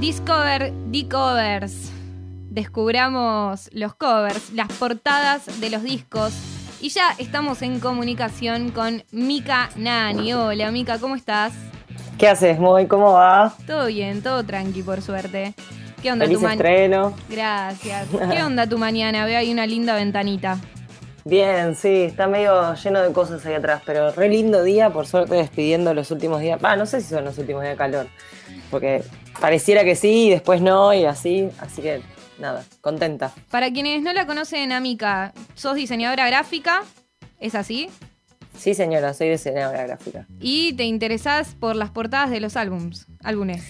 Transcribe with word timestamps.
Discover 0.00 0.72
the 0.92 1.08
covers. 1.08 1.90
Descubramos 2.50 3.70
los 3.72 3.94
covers, 3.94 4.52
las 4.52 4.70
portadas 4.72 5.60
de 5.60 5.70
los 5.70 5.82
discos. 5.82 6.32
Y 6.80 6.90
ya 6.90 7.14
estamos 7.18 7.62
en 7.62 7.80
comunicación 7.80 8.70
con 8.70 9.04
Mika 9.10 9.70
Nani. 9.76 10.34
Hola 10.34 10.70
Mika, 10.70 10.98
¿cómo 10.98 11.16
estás? 11.16 11.54
¿Qué 12.18 12.28
haces, 12.28 12.58
Moy? 12.58 12.86
¿Cómo 12.86 13.12
va? 13.12 13.54
Todo 13.66 13.86
bien, 13.86 14.22
todo 14.22 14.44
tranqui, 14.44 14.82
por 14.82 15.00
suerte. 15.00 15.54
¿Qué 16.02 16.12
onda 16.12 16.26
Feliz 16.26 16.38
tu 16.38 16.44
mañana? 16.44 16.68
estreno. 16.68 17.14
Gracias. 17.28 18.06
¿Qué 18.30 18.42
onda 18.42 18.66
tu 18.68 18.78
mañana? 18.78 19.24
Veo 19.24 19.38
ahí 19.38 19.50
una 19.50 19.66
linda 19.66 19.94
ventanita. 19.94 20.58
Bien, 21.24 21.74
sí, 21.74 22.02
está 22.02 22.28
medio 22.28 22.74
lleno 22.74 23.00
de 23.00 23.12
cosas 23.12 23.44
ahí 23.46 23.54
atrás, 23.54 23.82
pero 23.84 24.12
re 24.12 24.28
lindo 24.28 24.62
día, 24.62 24.90
por 24.90 25.06
suerte 25.06 25.34
despidiendo 25.34 25.92
los 25.92 26.10
últimos 26.10 26.40
días. 26.40 26.60
Ah, 26.62 26.76
no 26.76 26.86
sé 26.86 27.00
si 27.00 27.08
son 27.08 27.24
los 27.24 27.36
últimos 27.38 27.62
días 27.62 27.72
de 27.72 27.78
calor, 27.78 28.06
porque 28.70 29.02
pareciera 29.40 29.84
que 29.84 29.96
sí 29.96 30.26
y 30.26 30.30
después 30.30 30.60
no 30.60 30.92
y 30.94 31.04
así, 31.04 31.48
así 31.60 31.82
que 31.82 32.00
nada, 32.38 32.64
contenta. 32.80 33.32
Para 33.50 33.70
quienes 33.72 34.02
no 34.02 34.12
la 34.12 34.26
conocen 34.26 34.72
a 34.72 34.80
Mika, 34.80 35.32
sos 35.54 35.74
diseñadora 35.74 36.26
gráfica, 36.26 36.82
¿es 37.40 37.54
así? 37.54 37.88
Sí, 38.56 38.74
señora, 38.74 39.12
soy 39.14 39.30
diseñadora 39.30 39.86
gráfica. 39.86 40.26
Y 40.40 40.72
te 40.74 40.84
interesás 40.84 41.54
por 41.54 41.76
las 41.76 41.90
portadas 41.90 42.30
de 42.30 42.40
los 42.40 42.56
álbums, 42.56 43.06
álbumes. 43.22 43.62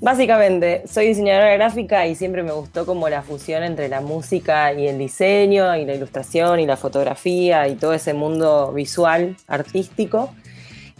Básicamente, 0.00 0.82
soy 0.86 1.06
diseñadora 1.08 1.54
gráfica 1.54 2.06
y 2.06 2.14
siempre 2.14 2.42
me 2.42 2.52
gustó 2.52 2.84
como 2.84 3.08
la 3.08 3.22
fusión 3.22 3.62
entre 3.62 3.88
la 3.88 4.02
música 4.02 4.72
y 4.74 4.88
el 4.88 4.98
diseño 4.98 5.74
y 5.76 5.86
la 5.86 5.94
ilustración 5.94 6.60
y 6.60 6.66
la 6.66 6.76
fotografía 6.76 7.66
y 7.68 7.76
todo 7.76 7.94
ese 7.94 8.12
mundo 8.12 8.72
visual, 8.72 9.36
artístico. 9.46 10.34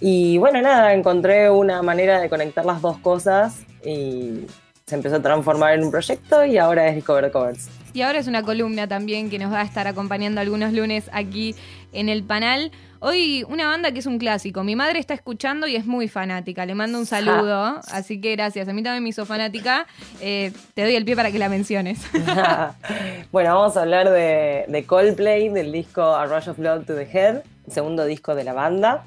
Y 0.01 0.39
bueno, 0.39 0.61
nada, 0.61 0.93
encontré 0.93 1.51
una 1.51 1.83
manera 1.83 2.21
de 2.21 2.29
conectar 2.29 2.65
las 2.65 2.83
dos 2.83 2.99
cosas 2.99 3.65
y 3.85 4.47
se 4.85 4.95
empezó 4.95 5.17
a 5.17 5.23
transformar 5.23 5.75
en 5.75 5.85
un 5.85 5.91
proyecto 5.91 6.45
y 6.45 6.59
ahora 6.59 6.87
es 6.89 6.95
Discover 6.95 7.31
Covers. 7.33 7.69
Y 7.93 8.03
ahora 8.03 8.19
es 8.19 8.27
una 8.27 8.43
columna 8.43 8.87
también 8.87 9.31
que 9.31 9.39
nos 9.39 9.53
va 9.53 9.63
a 9.63 9.65
estar 9.65 9.87
acompañando 9.87 10.41
algunos 10.41 10.73
lunes 10.73 11.09
aquí 11.13 11.55
en 11.93 12.11
el 12.11 12.23
panel. 12.23 12.71
Hoy 13.01 13.45
una 13.49 13.69
banda 13.69 13.91
que 13.93 14.01
es 14.01 14.07
un 14.07 14.19
clásico. 14.19 14.65
Mi 14.65 14.77
madre 14.77 14.99
está 14.99 15.15
escuchando 15.15 15.67
y 15.67 15.77
es 15.77 15.87
muy 15.87 16.09
fanática. 16.09 16.67
Le 16.67 16.75
mando 16.75 16.99
un 16.99 17.07
saludo. 17.07 17.81
Así 17.91 18.21
que 18.21 18.33
gracias. 18.37 18.69
A 18.69 18.75
mí 18.75 18.83
también 18.83 19.03
me 19.03 19.09
hizo 19.09 19.25
fanática. 19.25 19.87
Eh, 20.21 20.53
te 20.75 20.83
doy 20.83 20.95
el 20.95 21.05
pie 21.05 21.17
para 21.17 21.33
que 21.33 21.39
la 21.39 21.49
menciones. 21.49 22.01
bueno, 23.33 23.55
vamos 23.55 23.77
a 23.77 23.83
hablar 23.83 24.11
de, 24.11 24.67
de, 24.69 24.85
Coldplay, 24.85 25.49
del 25.49 25.73
disco 25.73 26.03
A 26.03 26.27
Rush 26.27 26.51
of 26.51 26.59
Blood 26.59 26.85
to 26.85 26.95
the 26.95 27.09
Head, 27.11 27.43
segundo 27.69 28.05
disco 28.05 28.35
de 28.35 28.45
la 28.45 28.53
banda. 28.53 29.05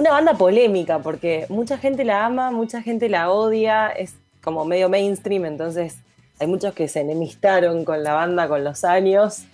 Una 0.00 0.12
banda 0.12 0.32
polémica 0.32 1.00
porque 1.00 1.44
mucha 1.50 1.76
gente 1.76 2.06
la 2.06 2.24
ama, 2.24 2.50
mucha 2.50 2.80
gente 2.80 3.10
la 3.10 3.30
odia, 3.30 3.88
es 3.88 4.14
como 4.42 4.64
medio 4.64 4.88
mainstream, 4.88 5.44
entonces 5.44 5.98
hay 6.38 6.46
muchos 6.46 6.72
que 6.72 6.88
se 6.88 7.00
enemistaron 7.00 7.84
con 7.84 8.02
la 8.02 8.14
banda 8.14 8.48
con 8.48 8.64
los 8.64 8.82
años. 8.84 9.44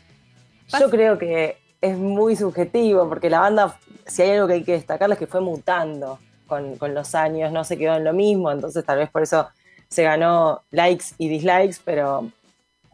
Yo 0.79 0.89
creo 0.89 1.19
que 1.19 1.57
es 1.81 1.99
muy 1.99 2.37
subjetivo, 2.37 3.09
porque 3.09 3.29
la 3.29 3.41
banda, 3.41 3.77
si 4.07 4.23
hay 4.23 4.31
algo 4.31 4.47
que 4.47 4.53
hay 4.53 4.63
que 4.63 4.75
destacar, 4.75 5.11
es 5.11 5.19
que 5.19 5.27
fue 5.27 5.41
mutando 5.41 6.21
con, 6.47 6.77
con, 6.77 6.95
los 6.95 7.17
años, 7.17 7.51
no 7.51 7.65
se 7.65 7.77
quedó 7.77 7.97
en 7.97 8.05
lo 8.05 8.13
mismo, 8.13 8.53
entonces 8.53 8.85
tal 8.85 8.99
vez 8.99 9.11
por 9.11 9.23
eso 9.23 9.49
se 9.89 10.05
ganó 10.05 10.63
likes 10.71 11.07
y 11.19 11.29
dislikes, 11.29 11.79
pero 11.85 12.31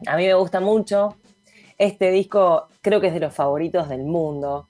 a 0.07 0.17
mí 0.17 0.25
me 0.25 0.33
gusta 0.33 0.59
mucho. 0.59 1.17
Este 1.77 2.09
disco 2.09 2.67
creo 2.81 2.99
que 2.99 3.09
es 3.09 3.13
de 3.13 3.19
los 3.19 3.35
favoritos 3.35 3.89
del 3.89 4.05
mundo, 4.05 4.69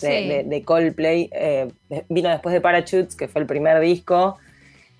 de, 0.00 0.22
sí. 0.22 0.28
de, 0.28 0.44
de 0.44 0.62
Coldplay. 0.64 1.30
Eh, 1.32 1.70
vino 2.08 2.28
después 2.28 2.52
de 2.52 2.60
Parachutes, 2.60 3.14
que 3.14 3.28
fue 3.28 3.40
el 3.40 3.46
primer 3.46 3.80
disco, 3.80 4.38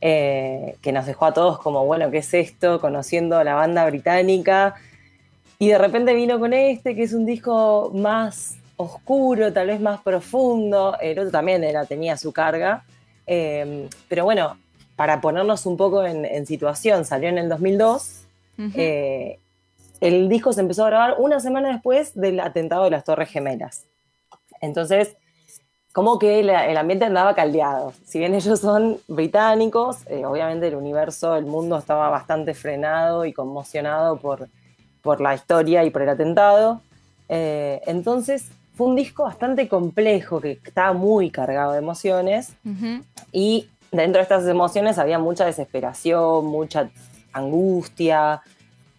eh, 0.01 0.77
que 0.81 0.93
nos 0.93 1.07
dejó 1.07 1.27
a 1.27 1.35
todos 1.35 1.59
como, 1.59 1.85
bueno, 1.85 2.11
¿qué 2.11 2.19
es 2.19 2.33
esto? 2.35 2.81
Conociendo 2.81 3.43
la 3.45 3.55
banda 3.55 3.85
británica. 3.87 4.75
Y 5.59 5.69
de 5.69 5.79
repente 5.79 6.15
vino 6.15 6.39
con 6.39 6.53
este, 6.53 6.95
que 6.95 7.03
es 7.03 7.13
un 7.13 7.27
disco 7.27 7.91
más 7.95 8.57
oscuro, 8.77 9.53
tal 9.53 9.67
vez 9.69 9.81
más 9.81 10.01
profundo. 10.01 10.97
El 11.01 11.19
otro 11.19 11.31
también 11.31 11.65
era, 11.65 11.85
tenía 11.85 12.17
su 12.17 12.33
carga. 12.33 12.85
Eh, 13.27 13.89
pero 14.09 14.25
bueno, 14.25 14.57
para 14.97 15.21
ponernos 15.21 15.67
un 15.67 15.77
poco 15.77 16.05
en, 16.05 16.25
en 16.25 16.47
situación, 16.47 17.05
salió 17.05 17.29
en 17.29 17.39
el 17.39 17.49
2002. 17.49 18.25
Uh 18.59 18.63
-huh. 18.63 18.73
eh, 18.75 19.39
el 20.01 20.29
disco 20.29 20.53
se 20.53 20.61
empezó 20.61 20.85
a 20.85 20.91
grabar 20.91 21.17
una 21.19 21.41
semana 21.41 21.73
después 21.73 22.15
del 22.15 22.41
atentado 22.41 22.85
de 22.85 22.91
las 22.91 23.05
Torres 23.05 23.29
Gemelas. 23.29 23.87
Entonces, 24.61 25.17
como 25.93 26.19
que 26.19 26.41
el, 26.41 26.51
el 26.51 26.77
ambiente 26.77 27.07
andaba 27.07 27.35
caldeado. 27.35 27.93
Si 28.05 28.19
bien 28.19 28.35
ellos 28.35 28.61
son 28.61 28.99
británicos, 29.09 30.07
eh, 30.07 30.25
obviamente 30.25 30.69
el 30.69 30.77
universo, 30.77 31.37
el 31.37 31.47
mundo 31.47 31.77
estaba 31.79 32.09
bastante 32.09 32.55
frenado 32.55 33.25
y 33.25 33.33
conmocionado 33.33 34.17
por, 34.19 34.49
por 35.03 35.21
la 35.21 35.35
historia 35.35 35.85
y 35.85 35.91
por 35.91 36.03
el 36.03 36.11
atentado. 36.11 36.83
Eh, 37.29 37.81
entonces 37.87 38.49
fue 38.75 38.87
un 38.87 38.97
disco 38.97 39.25
bastante 39.25 39.69
complejo, 39.69 40.41
que 40.41 40.53
estaba 40.65 40.93
muy 40.93 41.31
cargado 41.31 41.73
de 41.73 41.79
emociones. 41.79 42.55
Uh 42.65 42.69
-huh. 42.69 43.05
Y 43.33 43.69
dentro 43.91 44.19
de 44.19 44.23
estas 44.23 44.47
emociones 44.47 44.99
había 44.99 45.19
mucha 45.19 45.47
desesperación, 45.47 46.47
mucha 46.47 46.91
angustia. 47.33 48.41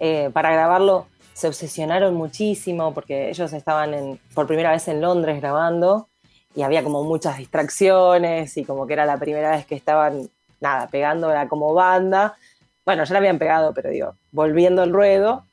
Eh, 0.01 0.29
para 0.33 0.51
grabarlo 0.51 1.07
se 1.39 1.47
obsesionaron 1.47 2.15
muchísimo 2.15 2.93
porque 2.93 3.29
ellos 3.29 3.53
estaban 3.53 3.93
en, 3.93 4.19
por 4.33 4.45
primera 4.45 4.71
vez 4.71 4.89
en 4.89 4.99
Londres 4.99 5.39
grabando 5.39 6.09
y 6.53 6.63
había 6.63 6.83
como 6.83 7.03
muchas 7.03 7.37
distracciones 7.37 8.57
y 8.57 8.65
como 8.65 8.85
que 8.85 8.91
era 8.91 9.05
la 9.05 9.17
primera 9.17 9.51
vez 9.51 9.65
que 9.65 9.75
estaban, 9.75 10.29
nada, 10.59 10.87
pegándola 10.87 11.47
como 11.47 11.73
banda. 11.73 12.35
Bueno, 12.85 13.05
ya 13.05 13.13
la 13.13 13.19
habían 13.19 13.39
pegado, 13.39 13.73
pero 13.73 13.89
digo, 13.89 14.15
volviendo 14.33 14.81
al 14.81 14.91
ruedo. 14.91 15.45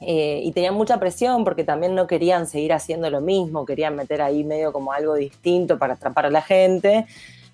Eh, 0.00 0.40
y 0.44 0.52
tenían 0.52 0.74
mucha 0.74 0.98
presión 0.98 1.44
porque 1.44 1.64
también 1.64 1.94
no 1.94 2.06
querían 2.06 2.46
seguir 2.46 2.74
haciendo 2.74 3.08
lo 3.08 3.22
mismo, 3.22 3.64
querían 3.64 3.96
meter 3.96 4.20
ahí 4.20 4.44
medio 4.44 4.70
como 4.70 4.92
algo 4.92 5.14
distinto 5.14 5.78
para 5.78 5.94
atrapar 5.94 6.26
a 6.26 6.30
la 6.30 6.42
gente. 6.42 7.06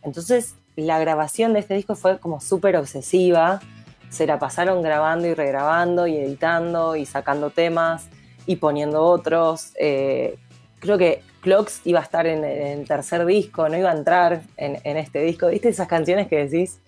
Entonces, 0.02 0.56
la 0.74 0.98
grabación 0.98 1.52
de 1.52 1.60
este 1.60 1.74
disco 1.74 1.94
fue 1.94 2.18
como 2.18 2.40
súper 2.40 2.76
obsesiva. 2.76 3.60
Se 4.10 4.26
la 4.26 4.38
pasaron 4.38 4.82
grabando 4.82 5.26
y 5.26 5.34
regrabando 5.34 6.06
y 6.06 6.16
editando 6.16 6.96
y 6.96 7.06
sacando 7.06 7.50
temas 7.50 8.08
y 8.46 8.56
poniendo 8.56 9.02
otros. 9.04 9.72
Eh, 9.78 10.38
creo 10.78 10.98
que 10.98 11.22
Clocks 11.40 11.82
iba 11.84 12.00
a 12.00 12.02
estar 12.02 12.26
en, 12.26 12.44
el 12.44 12.86
tercer 12.86 13.24
disco, 13.26 13.68
no 13.68 13.76
iba 13.76 13.90
a 13.90 13.96
entrar 13.96 14.42
en, 14.56 14.78
en, 14.84 14.96
este 14.96 15.22
disco. 15.22 15.48
¿Viste 15.48 15.68
esas 15.68 15.88
canciones 15.88 16.28
que 16.28 16.46
decís? 16.46 16.80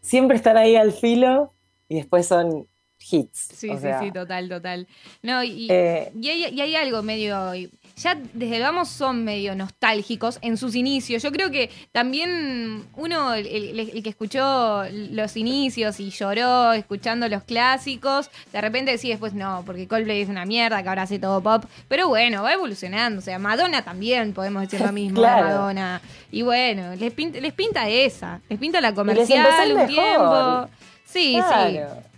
Siempre 0.00 0.36
están 0.36 0.56
ahí 0.56 0.76
al 0.76 0.92
filo 0.92 1.52
y 1.88 1.96
después 1.96 2.26
son 2.26 2.68
hits. 2.98 3.48
Sí, 3.54 3.68
sí, 3.68 3.78
sea, 3.78 4.00
sí, 4.00 4.10
total, 4.10 4.48
total. 4.48 4.86
No, 5.22 5.42
y, 5.42 5.68
eh, 5.70 6.12
y, 6.20 6.28
hay, 6.28 6.46
y, 6.46 6.60
hay, 6.60 6.76
algo 6.76 7.02
medio. 7.02 7.52
Ya 7.96 8.14
desde 8.32 8.56
el 8.56 8.62
vamos 8.62 8.88
son 8.88 9.24
medio 9.24 9.54
nostálgicos 9.54 10.38
en 10.42 10.56
sus 10.56 10.74
inicios. 10.74 11.22
Yo 11.22 11.32
creo 11.32 11.50
que 11.50 11.70
también 11.92 12.84
uno, 12.96 13.34
el, 13.34 13.46
el, 13.46 13.78
el, 13.78 14.02
que 14.02 14.08
escuchó 14.08 14.84
los 14.90 15.36
inicios 15.36 16.00
y 16.00 16.10
lloró 16.10 16.72
escuchando 16.72 17.28
los 17.28 17.44
clásicos, 17.44 18.30
de 18.52 18.60
repente 18.60 18.92
decía 18.92 19.10
después, 19.10 19.34
no, 19.34 19.62
porque 19.64 19.88
Coldplay 19.88 20.20
es 20.20 20.28
una 20.28 20.44
mierda, 20.44 20.82
que 20.82 20.88
ahora 20.88 21.02
hace 21.02 21.18
todo 21.18 21.40
pop. 21.40 21.64
Pero 21.88 22.08
bueno, 22.08 22.42
va 22.42 22.52
evolucionando. 22.52 23.20
O 23.20 23.22
sea, 23.22 23.38
Madonna 23.38 23.82
también 23.82 24.32
podemos 24.32 24.62
decir 24.62 24.84
lo 24.84 24.92
mismo 24.92 25.20
claro. 25.20 25.46
de 25.46 25.54
Madonna. 25.54 26.00
Y 26.30 26.42
bueno, 26.42 26.94
les 26.96 27.12
pinta, 27.12 27.40
les 27.40 27.52
pinta 27.52 27.88
esa, 27.88 28.40
les 28.48 28.58
pinta 28.58 28.80
la 28.80 28.94
comercial 28.94 29.76
un 29.76 29.86
tiempo. 29.86 30.68
Sí, 31.04 31.34
claro. 31.36 31.70
sí. 32.02 32.15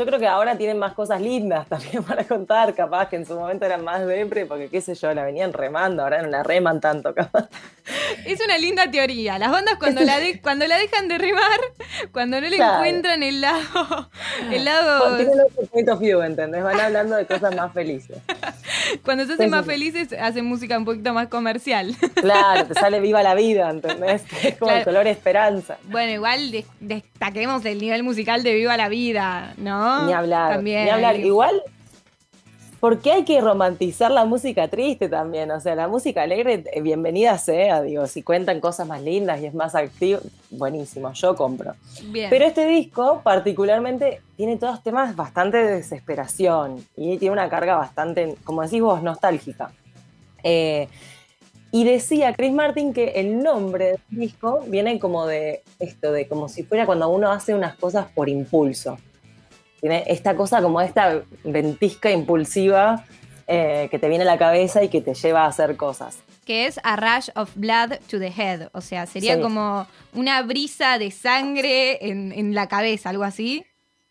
Yo 0.00 0.06
creo 0.06 0.18
que 0.18 0.26
ahora 0.26 0.56
tienen 0.56 0.78
más 0.78 0.94
cosas 0.94 1.20
lindas 1.20 1.66
también 1.68 2.02
para 2.08 2.24
contar, 2.24 2.74
capaz 2.74 3.10
que 3.10 3.16
en 3.16 3.26
su 3.26 3.38
momento 3.38 3.66
eran 3.66 3.84
más 3.84 4.06
depre, 4.06 4.46
porque 4.46 4.70
qué 4.70 4.80
sé 4.80 4.94
yo, 4.94 5.12
la 5.12 5.24
venían 5.24 5.52
remando, 5.52 6.02
ahora 6.02 6.22
no 6.22 6.28
la 6.28 6.42
reman 6.42 6.80
tanto, 6.80 7.12
capaz. 7.14 7.50
Es 8.24 8.42
una 8.42 8.56
linda 8.56 8.90
teoría. 8.90 9.38
Las 9.38 9.50
bandas 9.50 9.76
cuando 9.78 10.00
la 10.00 10.18
de, 10.18 10.40
cuando 10.40 10.66
la 10.66 10.78
dejan 10.78 11.06
de 11.08 11.18
remar, 11.18 11.60
cuando 12.12 12.40
no 12.40 12.48
le 12.48 12.56
claro. 12.56 12.76
encuentran 12.76 13.22
el 13.22 13.42
lado, 13.42 14.10
el 14.50 14.64
lado. 14.64 15.16
Tienen 15.16 15.36
los 15.36 15.68
point 15.68 15.88
of 15.90 16.00
view, 16.00 16.22
¿entendés? 16.22 16.62
Van 16.62 16.80
hablando 16.80 17.16
de 17.16 17.26
cosas 17.26 17.54
más 17.54 17.70
felices. 17.74 18.16
Cuando 19.04 19.24
se 19.26 19.34
hacen 19.34 19.46
sí, 19.46 19.50
más 19.50 19.64
sí. 19.64 19.70
felices, 19.70 20.12
hacen 20.18 20.44
música 20.44 20.76
un 20.76 20.84
poquito 20.84 21.12
más 21.12 21.28
comercial. 21.28 21.94
Claro, 22.14 22.66
te 22.66 22.74
sale 22.74 23.00
viva 23.00 23.22
la 23.22 23.34
vida, 23.34 23.70
¿entendés? 23.70 24.22
Es 24.42 24.56
como 24.56 24.70
claro. 24.70 24.78
el 24.78 24.84
color 24.84 25.06
esperanza. 25.06 25.76
Bueno, 25.84 26.12
igual 26.12 26.64
destaquemos 26.80 27.64
el 27.64 27.78
nivel 27.78 28.02
musical 28.02 28.42
de 28.42 28.54
Viva 28.54 28.76
la 28.76 28.88
Vida, 28.88 29.54
¿no? 29.58 29.89
Ni 30.06 30.12
hablar. 30.12 30.54
También. 30.54 30.84
Ni 30.84 30.90
hablar. 30.90 31.16
Igual 31.18 31.62
porque 32.80 33.12
hay 33.12 33.24
que 33.24 33.38
romantizar 33.42 34.10
la 34.10 34.24
música 34.24 34.66
triste 34.68 35.10
también. 35.10 35.50
O 35.50 35.60
sea, 35.60 35.74
la 35.74 35.86
música 35.86 36.22
alegre, 36.22 36.64
eh, 36.72 36.80
bienvenida 36.80 37.36
sea, 37.36 37.82
digo, 37.82 38.06
si 38.06 38.22
cuentan 38.22 38.58
cosas 38.60 38.88
más 38.88 39.02
lindas 39.02 39.40
y 39.42 39.46
es 39.46 39.54
más 39.54 39.74
activo, 39.74 40.20
buenísimo, 40.50 41.12
yo 41.12 41.36
compro. 41.36 41.74
Bien. 42.06 42.30
Pero 42.30 42.46
este 42.46 42.66
disco, 42.66 43.20
particularmente, 43.22 44.22
tiene 44.34 44.56
todos 44.56 44.82
temas 44.82 45.14
bastante 45.14 45.58
de 45.58 45.74
desesperación 45.76 46.82
y 46.96 47.18
tiene 47.18 47.34
una 47.34 47.50
carga 47.50 47.76
bastante, 47.76 48.34
como 48.44 48.62
decís 48.62 48.80
vos, 48.80 49.02
nostálgica. 49.02 49.72
Eh, 50.42 50.88
Y 51.72 51.84
decía 51.84 52.34
Chris 52.34 52.52
Martin 52.52 52.92
que 52.92 53.10
el 53.10 53.42
nombre 53.42 53.84
del 53.90 54.00
disco 54.08 54.64
viene 54.66 54.98
como 54.98 55.26
de 55.26 55.62
esto, 55.78 56.10
de 56.10 56.26
como 56.26 56.48
si 56.48 56.64
fuera 56.64 56.84
cuando 56.84 57.08
uno 57.10 57.30
hace 57.30 57.54
unas 57.54 57.76
cosas 57.76 58.06
por 58.12 58.28
impulso. 58.28 58.98
Tiene 59.80 60.04
esta 60.06 60.36
cosa 60.36 60.62
como 60.62 60.80
esta 60.80 61.22
ventisca 61.44 62.10
impulsiva 62.10 63.04
eh, 63.46 63.88
que 63.90 63.98
te 63.98 64.08
viene 64.08 64.22
a 64.22 64.26
la 64.26 64.38
cabeza 64.38 64.82
y 64.82 64.88
que 64.88 65.00
te 65.00 65.14
lleva 65.14 65.44
a 65.44 65.46
hacer 65.46 65.76
cosas. 65.76 66.18
Que 66.44 66.66
es 66.66 66.78
a 66.82 66.96
rush 66.96 67.30
of 67.34 67.50
blood 67.56 67.98
to 68.08 68.18
the 68.18 68.32
head, 68.36 68.68
o 68.72 68.80
sea, 68.80 69.06
sería 69.06 69.40
como 69.40 69.86
una 70.14 70.42
brisa 70.42 70.98
de 70.98 71.10
sangre 71.10 71.98
en, 72.08 72.54
la 72.54 72.68
cabeza, 72.68 73.10
algo 73.10 73.24
así. 73.24 73.64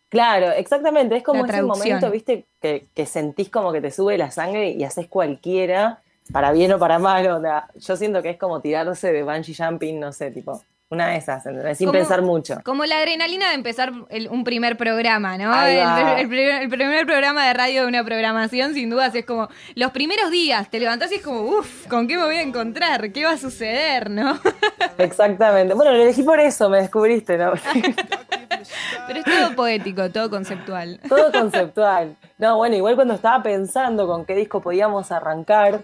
Claro, 0.10 0.52
exactamente, 0.52 1.18
es 1.18 1.24
como 1.24 1.46
ese 1.46 1.62
momento, 1.62 2.10
viste, 2.10 2.46
que, 2.62 2.86
que 2.96 3.06
sentís 3.06 3.50
como 3.50 3.72
que 3.72 3.82
te 3.82 3.92
sube 3.92 4.18
la 4.18 4.32
sangre 4.32 4.72
y 4.72 4.84
haces 4.84 5.08
cualquiera 5.08 6.02
para 6.32 6.52
bien 6.52 6.72
o 6.74 6.80
para 6.80 7.00
mal, 7.00 7.28
o 7.28 7.80
yo 7.80 7.96
siento 7.96 8.22
que 8.22 8.32
es 8.32 8.38
como 8.38 8.62
tirarse 8.62 9.12
de 9.12 9.24
bungee 9.24 9.56
jumping, 9.56 10.00
no 10.00 10.12
sé, 10.12 10.32
tipo, 10.32 10.62
una 10.92 11.10
de 11.10 11.18
esas, 11.18 11.44
sin 11.78 11.92
pensar 11.92 12.24
mucho. 12.24 12.62
Como 12.64 12.84
la 12.84 12.98
adrenalina 12.98 13.50
de 13.50 13.56
empezar 13.56 13.92
un 14.30 14.44
primer 14.44 14.76
programa, 14.76 15.38
¿no? 15.38 15.54
El, 15.64 16.28
primer, 16.28 17.06
programa 17.06 17.46
de 17.46 17.54
radio 17.54 17.82
de 17.84 17.88
una 17.88 18.04
programación, 18.04 18.74
sin 18.74 18.90
dudas, 18.90 19.14
es 19.14 19.24
como 19.24 19.50
los 19.76 19.92
primeros 19.92 20.32
días, 20.32 20.68
te 20.72 20.80
levantás 20.80 21.12
y 21.12 21.16
es 21.16 21.22
como, 21.22 21.42
uff, 21.42 21.86
¿con 21.88 22.08
qué 22.08 22.18
me 22.18 22.24
voy 22.24 22.38
a 22.38 22.42
encontrar? 22.42 23.12
¿Qué 23.12 23.24
va 23.24 23.32
a 23.32 23.38
suceder, 23.38 24.10
no? 24.10 24.40
Exactamente. 24.98 25.76
Bueno, 25.76 25.92
lo 25.92 26.02
elegí 26.02 26.24
por 26.24 26.40
eso, 26.40 26.70
me 26.70 26.80
descubriste, 26.80 27.38
¿no? 27.38 27.54
Pero 29.08 29.20
es 29.20 29.26
todo 29.26 29.56
poético, 29.56 30.10
todo 30.10 30.30
conceptual. 30.30 31.00
Todo 31.08 31.32
conceptual. 31.32 32.18
No, 32.40 32.56
bueno, 32.56 32.78
igual 32.78 32.96
cuando 32.96 33.16
estaba 33.16 33.44
pensando 33.44 34.08
con 34.08 34.24
qué 34.24 34.34
disco 34.34 34.62
podíamos 34.62 35.12
arrancar, 35.12 35.82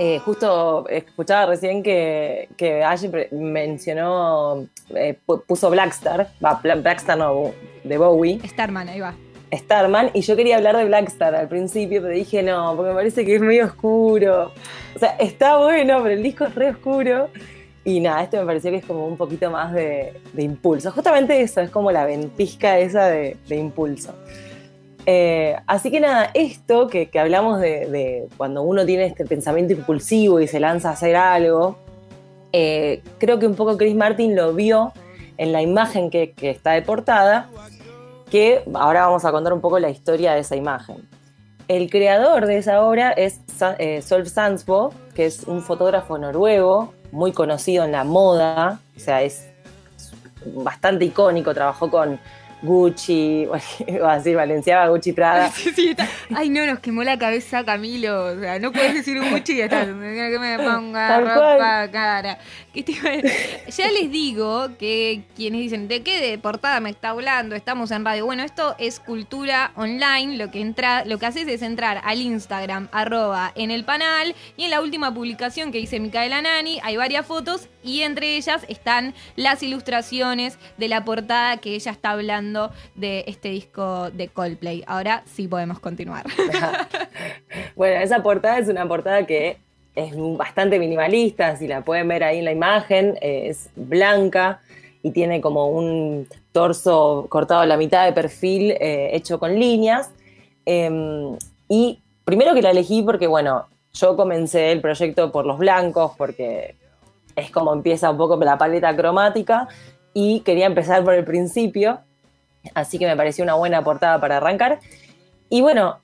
eh, 0.00 0.18
justo 0.18 0.88
escuchaba 0.88 1.46
recién 1.46 1.84
que, 1.84 2.48
que 2.56 2.84
mencionó, 3.30 4.66
eh, 4.96 5.16
puso 5.46 5.70
Blackstar, 5.70 6.28
va, 6.44 6.60
Blackstar 6.60 7.16
no, 7.16 7.52
de 7.84 7.98
Bowie. 7.98 8.40
Starman, 8.48 8.88
ahí 8.88 8.98
va. 8.98 9.14
Starman, 9.54 10.10
y 10.12 10.22
yo 10.22 10.34
quería 10.34 10.56
hablar 10.56 10.76
de 10.76 10.86
Blackstar 10.86 11.36
al 11.36 11.46
principio, 11.46 12.02
pero 12.02 12.12
dije 12.12 12.42
no, 12.42 12.74
porque 12.74 12.88
me 12.88 12.96
parece 12.96 13.24
que 13.24 13.36
es 13.36 13.40
medio 13.40 13.66
oscuro. 13.66 14.52
O 14.96 14.98
sea, 14.98 15.10
está 15.20 15.58
bueno, 15.58 16.02
pero 16.02 16.14
el 16.14 16.22
disco 16.22 16.46
es 16.46 16.54
re 16.56 16.70
oscuro. 16.70 17.28
Y 17.84 18.00
nada, 18.00 18.24
esto 18.24 18.36
me 18.38 18.46
pareció 18.46 18.72
que 18.72 18.78
es 18.78 18.84
como 18.84 19.06
un 19.06 19.16
poquito 19.16 19.48
más 19.48 19.72
de, 19.72 20.20
impulso. 20.36 20.90
Justamente 20.90 21.40
eso, 21.40 21.60
es 21.60 21.70
como 21.70 21.92
la 21.92 22.04
ventisca 22.04 22.80
esa 22.80 23.06
de, 23.06 23.36
impulso. 23.50 24.12
Eh, 25.08 25.56
así 25.68 25.92
que 25.92 26.00
nada, 26.00 26.30
esto 26.34 26.88
que, 26.88 27.08
hablamos 27.18 27.60
de, 27.60 28.26
cuando 28.36 28.62
uno 28.62 28.84
tiene 28.84 29.06
este 29.06 29.24
pensamiento 29.24 29.72
impulsivo 29.72 30.40
y 30.40 30.48
se 30.48 30.58
lanza 30.58 30.90
a 30.90 30.92
hacer 30.92 31.14
algo, 31.14 31.78
eh, 32.52 33.02
creo 33.18 33.38
que 33.38 33.46
un 33.46 33.54
poco 33.54 33.76
Chris 33.76 33.94
Martin 33.94 34.34
lo 34.34 34.52
vio 34.52 34.92
en 35.38 35.52
la 35.52 35.62
imagen 35.62 36.10
que, 36.10 36.34
está 36.40 36.72
de 36.72 36.82
portada, 36.82 37.48
que 38.30 38.64
ahora 38.74 39.06
vamos 39.06 39.24
a 39.24 39.30
contar 39.30 39.52
un 39.52 39.60
poco 39.60 39.78
la 39.78 39.90
historia 39.90 40.34
de 40.34 40.40
esa 40.40 40.56
imagen. 40.56 41.08
El 41.68 41.88
creador 41.88 42.46
de 42.46 42.58
esa 42.58 42.82
obra 42.82 43.12
es 43.12 43.40
eh, 43.78 44.02
Solf 44.02 44.28
Sandsbo, 44.28 44.92
que 45.14 45.26
es 45.26 45.44
un 45.44 45.62
fotógrafo 45.62 46.18
noruego 46.18 46.92
muy 47.12 47.32
conocido 47.32 47.84
en 47.84 47.92
la 47.92 48.02
moda, 48.02 48.80
o 48.96 49.00
sea, 49.00 49.22
es 49.22 49.48
bastante 50.54 51.04
icónico, 51.04 51.54
trabajó 51.54 51.90
con 51.90 52.18
Gucci, 52.62 53.46
iba 53.86 54.12
a 54.12 54.16
decir 54.16 54.36
Valenciaga, 54.36 54.88
Gucci 54.88 55.12
Prada. 55.12 55.52
Ay, 56.34 56.48
no, 56.48 56.64
nos 56.66 56.78
quemó 56.80 57.02
la 57.02 57.18
cabeza 57.18 57.64
Camilo. 57.64 58.26
O 58.26 58.40
sea, 58.40 58.58
no 58.58 58.72
puedes 58.72 58.94
decir 58.94 59.20
Gucci 59.30 59.54
y 59.54 59.60
estás, 59.60 59.86
que 59.86 60.38
me 60.40 60.58
ponga 60.58 61.20
ropa 61.20 61.90
cara. 61.90 62.38
Ya 62.74 63.90
les 63.90 64.10
digo 64.10 64.68
que 64.78 65.22
quienes 65.34 65.60
dicen, 65.60 65.88
¿de 65.88 66.02
qué 66.02 66.20
de 66.20 66.38
portada 66.38 66.80
me 66.80 66.90
está 66.90 67.10
hablando? 67.10 67.54
Estamos 67.54 67.90
en 67.90 68.04
radio. 68.04 68.26
Bueno, 68.26 68.42
esto 68.42 68.74
es 68.78 69.00
cultura 69.00 69.72
online. 69.76 70.36
Lo 70.36 70.50
que 70.50 70.60
entra, 70.60 71.04
lo 71.04 71.18
que 71.18 71.26
haces 71.26 71.48
es 71.48 71.62
entrar 71.62 72.00
al 72.04 72.20
Instagram, 72.20 72.88
arroba 72.92 73.52
en 73.54 73.70
el 73.70 73.84
panel, 73.84 74.34
y 74.56 74.64
en 74.64 74.70
la 74.70 74.80
última 74.80 75.12
publicación 75.12 75.72
que 75.72 75.78
dice 75.78 76.00
Micaela 76.00 76.42
Nani, 76.42 76.80
hay 76.82 76.96
varias 76.96 77.26
fotos 77.26 77.68
y 77.82 78.02
entre 78.02 78.36
ellas 78.36 78.64
están 78.68 79.14
las 79.36 79.62
ilustraciones 79.62 80.58
de 80.76 80.88
la 80.88 81.04
portada 81.04 81.56
que 81.58 81.74
ella 81.74 81.92
está 81.92 82.10
hablando 82.10 82.45
de 82.94 83.24
este 83.26 83.48
disco 83.48 84.10
de 84.10 84.28
Coldplay. 84.28 84.84
Ahora 84.86 85.22
sí 85.26 85.48
podemos 85.48 85.78
continuar. 85.78 86.24
bueno, 87.76 88.00
esa 88.00 88.22
portada 88.22 88.58
es 88.58 88.68
una 88.68 88.86
portada 88.86 89.26
que 89.26 89.58
es 89.94 90.12
bastante 90.36 90.78
minimalista, 90.78 91.56
si 91.56 91.66
la 91.66 91.80
pueden 91.80 92.08
ver 92.08 92.22
ahí 92.22 92.38
en 92.38 92.44
la 92.44 92.52
imagen, 92.52 93.16
eh, 93.20 93.48
es 93.48 93.70
blanca 93.74 94.60
y 95.02 95.10
tiene 95.10 95.40
como 95.40 95.68
un 95.68 96.28
torso 96.52 97.26
cortado 97.28 97.60
a 97.60 97.66
la 97.66 97.76
mitad 97.76 98.04
de 98.04 98.12
perfil 98.12 98.72
eh, 98.72 99.10
hecho 99.12 99.38
con 99.38 99.58
líneas. 99.58 100.10
Em, 100.66 101.36
y 101.68 102.00
primero 102.24 102.54
que 102.54 102.62
la 102.62 102.70
elegí 102.70 103.02
porque, 103.02 103.26
bueno, 103.26 103.66
yo 103.94 104.16
comencé 104.16 104.72
el 104.72 104.80
proyecto 104.80 105.32
por 105.32 105.46
los 105.46 105.58
blancos, 105.58 106.12
porque 106.18 106.74
es 107.34 107.50
como 107.50 107.72
empieza 107.72 108.10
un 108.10 108.18
poco 108.18 108.36
la 108.36 108.58
paleta 108.58 108.94
cromática 108.96 109.68
y 110.12 110.40
quería 110.40 110.66
empezar 110.66 111.04
por 111.04 111.14
el 111.14 111.24
principio, 111.24 112.00
así 112.74 112.98
que 112.98 113.06
me 113.06 113.16
pareció 113.16 113.44
una 113.44 113.54
buena 113.54 113.82
portada 113.82 114.20
para 114.20 114.38
arrancar. 114.38 114.80
Y 115.48 115.60
bueno, 115.60 115.98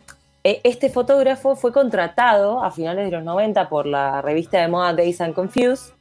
e, 0.44 0.60
este 0.64 0.90
fotógrafo 0.90 1.56
fue 1.56 1.72
contratado 1.72 2.62
a 2.62 2.70
finales 2.70 3.06
de 3.06 3.12
los 3.12 3.24
90 3.24 3.68
por 3.68 3.86
la 3.86 4.22
revista 4.22 4.60
de 4.60 4.68
moda 4.68 4.92
Days 4.92 5.20
and 5.20 5.34
Confused 5.34 5.94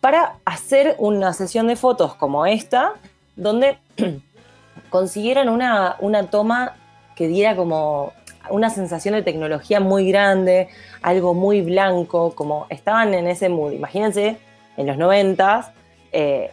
para 0.00 0.36
hacer 0.44 0.94
una 0.98 1.32
sesión 1.32 1.66
de 1.66 1.76
fotos 1.76 2.14
como 2.14 2.46
esta, 2.46 2.94
donde 3.36 3.78
consiguieran 4.90 5.48
una, 5.48 5.96
una 6.00 6.26
toma 6.28 6.76
que 7.14 7.28
diera 7.28 7.54
como 7.54 8.12
una 8.48 8.70
sensación 8.70 9.14
de 9.14 9.22
tecnología 9.22 9.80
muy 9.80 10.08
grande, 10.08 10.68
algo 11.02 11.34
muy 11.34 11.60
blanco, 11.60 12.34
como 12.34 12.66
estaban 12.70 13.14
en 13.14 13.26
ese 13.28 13.48
mood. 13.48 13.72
Imagínense 13.72 14.38
en 14.76 14.86
los 14.86 14.96
90, 14.96 15.72
eh, 16.12 16.50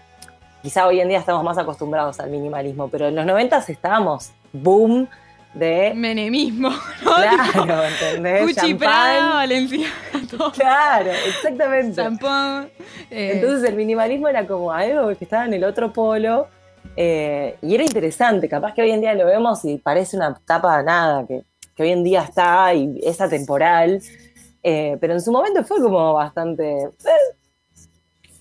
quizá 0.62 0.88
hoy 0.88 1.00
en 1.00 1.10
día 1.10 1.20
estamos 1.20 1.44
más 1.44 1.58
acostumbrados 1.58 2.20
al 2.20 2.30
minimalismo, 2.30 2.90
pero 2.90 3.08
en 3.08 3.16
los 3.16 3.26
90 3.26 3.58
estábamos 3.68 4.32
boom 4.54 5.08
de... 5.54 5.94
Menemismo, 5.96 6.70
¿no? 6.70 7.16
Claro, 7.54 7.84
¿entendés? 7.84 8.42
Gucci, 8.42 8.74
Prada, 8.76 9.36
Valencia. 9.36 9.88
Claro, 10.54 11.12
exactamente. 11.12 12.02
Eh. 13.10 13.32
Entonces 13.36 13.70
el 13.70 13.76
minimalismo 13.76 14.28
era 14.28 14.46
como 14.46 14.72
algo 14.72 15.08
que 15.16 15.24
estaba 15.24 15.46
en 15.46 15.54
el 15.54 15.64
otro 15.64 15.94
polo 15.94 16.48
eh, 16.96 17.56
y 17.62 17.74
era 17.74 17.84
interesante. 17.84 18.50
Capaz 18.50 18.74
que 18.74 18.82
hoy 18.82 18.92
en 18.92 19.02
día 19.02 19.14
lo 19.14 19.26
vemos 19.26 19.64
y 19.64 19.78
parece 19.78 20.18
una 20.18 20.38
tapa 20.46 20.84
nada, 20.84 21.26
que, 21.26 21.44
que 21.76 21.84
hoy 21.84 21.92
en 21.92 22.04
día 22.04 22.24
está 22.24 22.74
y 22.74 23.00
es 23.02 23.22
atemporal. 23.22 24.02
pero 24.62 25.14
en 25.14 25.22
su 25.22 25.32
momento 25.32 25.64
fue 25.64 25.82
como 25.82 26.14
bastante 26.14 26.90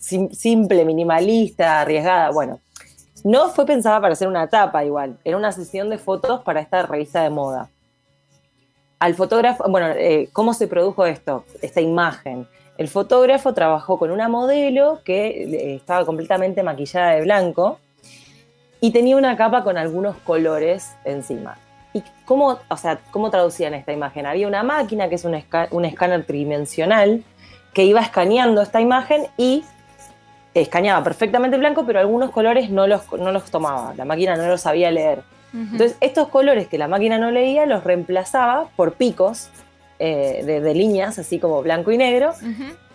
simple, 0.06 0.84
minimalista, 0.84 1.80
arriesgada. 1.80 2.30
Bueno, 2.30 2.60
no 3.24 3.50
fue 3.50 3.66
pensada 3.66 4.00
para 4.00 4.12
hacer 4.12 4.28
una 4.28 4.46
tapa 4.46 4.84
igual, 4.84 5.18
era 5.24 5.36
una 5.36 5.52
sesión 5.52 5.90
de 5.90 5.98
fotos 5.98 6.42
para 6.42 6.60
esta 6.60 6.82
revista 6.82 7.22
de 7.22 7.30
moda. 7.30 7.68
Al 8.98 9.14
fotógrafo, 9.14 9.64
bueno, 9.68 9.88
eh, 9.88 10.28
¿cómo 10.32 10.54
se 10.54 10.68
produjo 10.68 11.04
esto? 11.04 11.44
Esta 11.60 11.80
imagen. 11.80 12.46
El 12.78 12.88
fotógrafo 12.88 13.52
trabajó 13.52 13.98
con 13.98 14.10
una 14.10 14.28
modelo 14.28 15.00
que 15.04 15.42
eh, 15.42 15.74
estaba 15.74 16.06
completamente 16.06 16.62
maquillada 16.62 17.12
de 17.12 17.22
blanco 17.22 17.78
y 18.80 18.92
tenía 18.92 19.16
una 19.16 19.36
capa 19.36 19.64
con 19.64 19.76
algunos 19.76 20.16
colores 20.18 20.94
encima. 21.04 21.58
¿Y 21.92 22.02
cómo, 22.26 22.58
o 22.68 22.76
sea, 22.76 23.00
cómo 23.10 23.30
traducían 23.30 23.74
esta 23.74 23.92
imagen? 23.92 24.26
Había 24.26 24.46
una 24.46 24.62
máquina 24.62 25.08
que 25.08 25.14
es 25.14 25.24
un, 25.24 25.42
un 25.70 25.84
escáner 25.84 26.24
tridimensional 26.24 27.24
que 27.72 27.84
iba 27.84 28.00
escaneando 28.00 28.62
esta 28.62 28.80
imagen 28.80 29.26
y 29.36 29.64
escaneaba 30.60 31.02
perfectamente 31.04 31.56
blanco, 31.56 31.84
pero 31.86 32.00
algunos 32.00 32.30
colores 32.30 32.70
no 32.70 32.86
los, 32.86 33.10
no 33.12 33.32
los 33.32 33.50
tomaba, 33.50 33.94
la 33.94 34.04
máquina 34.04 34.36
no 34.36 34.46
los 34.46 34.60
sabía 34.60 34.90
leer. 34.90 35.22
Entonces, 35.52 35.96
estos 36.00 36.28
colores 36.28 36.68
que 36.68 36.76
la 36.76 36.86
máquina 36.86 37.18
no 37.18 37.30
leía 37.30 37.64
los 37.64 37.82
reemplazaba 37.82 38.68
por 38.76 38.92
picos 38.92 39.48
eh, 39.98 40.42
de, 40.44 40.74
líneas, 40.74 41.18
así 41.18 41.38
como 41.38 41.62
blanco 41.62 41.92
y 41.92 41.96
negro, 41.96 42.34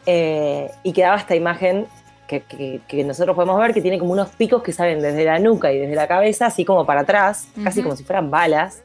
eh, 0.06 0.70
y 0.84 0.94
quedaba 0.94 1.18
esta 1.18 1.36
imagen 1.36 1.88
que, 2.28 2.82
que, 2.88 3.04
nosotros 3.04 3.36
podemos 3.36 3.60
ver 3.60 3.74
que 3.74 3.82
tiene 3.82 3.98
como 3.98 4.14
unos 4.14 4.30
picos 4.30 4.62
que 4.62 4.72
salen 4.72 5.02
desde 5.02 5.26
la 5.26 5.40
nuca 5.40 5.74
y 5.74 5.80
desde 5.80 5.96
la 5.96 6.08
cabeza, 6.08 6.46
así 6.46 6.64
como 6.64 6.86
para 6.86 7.02
atrás, 7.02 7.48
casi 7.64 7.82
como 7.82 7.96
si 7.96 8.04
fueran 8.04 8.30
balas. 8.30 8.84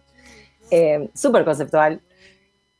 Eh, 0.71 1.09
súper 1.14 1.45
conceptual. 1.45 2.00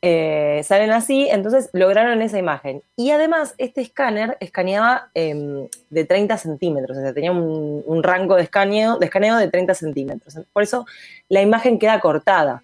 Eh, 0.03 0.61
salen 0.63 0.91
así, 0.91 1.27
entonces 1.31 1.71
lograron 1.73 2.21
esa 2.23 2.39
imagen. 2.39 2.83
Y 2.97 3.11
además, 3.11 3.55
este 3.59 3.81
escáner 3.81 4.37
escaneaba 4.41 5.11
em, 5.15 5.69
de 5.91 6.05
30 6.05 6.37
centímetros, 6.39 6.97
o 6.99 7.01
sea, 7.01 7.15
tenía 7.15 7.33
un, 7.33 8.03
rango 8.03 8.37
de 8.37 8.43
escaneo, 8.43 8.99
de 8.99 9.07
escaneo 9.07 9.37
de 9.37 9.49
30 9.49 9.75
centímetros. 9.75 10.39
Por 10.53 10.63
eso 10.63 10.87
la 11.29 11.43
imagen 11.43 11.79
queda 11.79 11.99
cortada. 12.01 12.63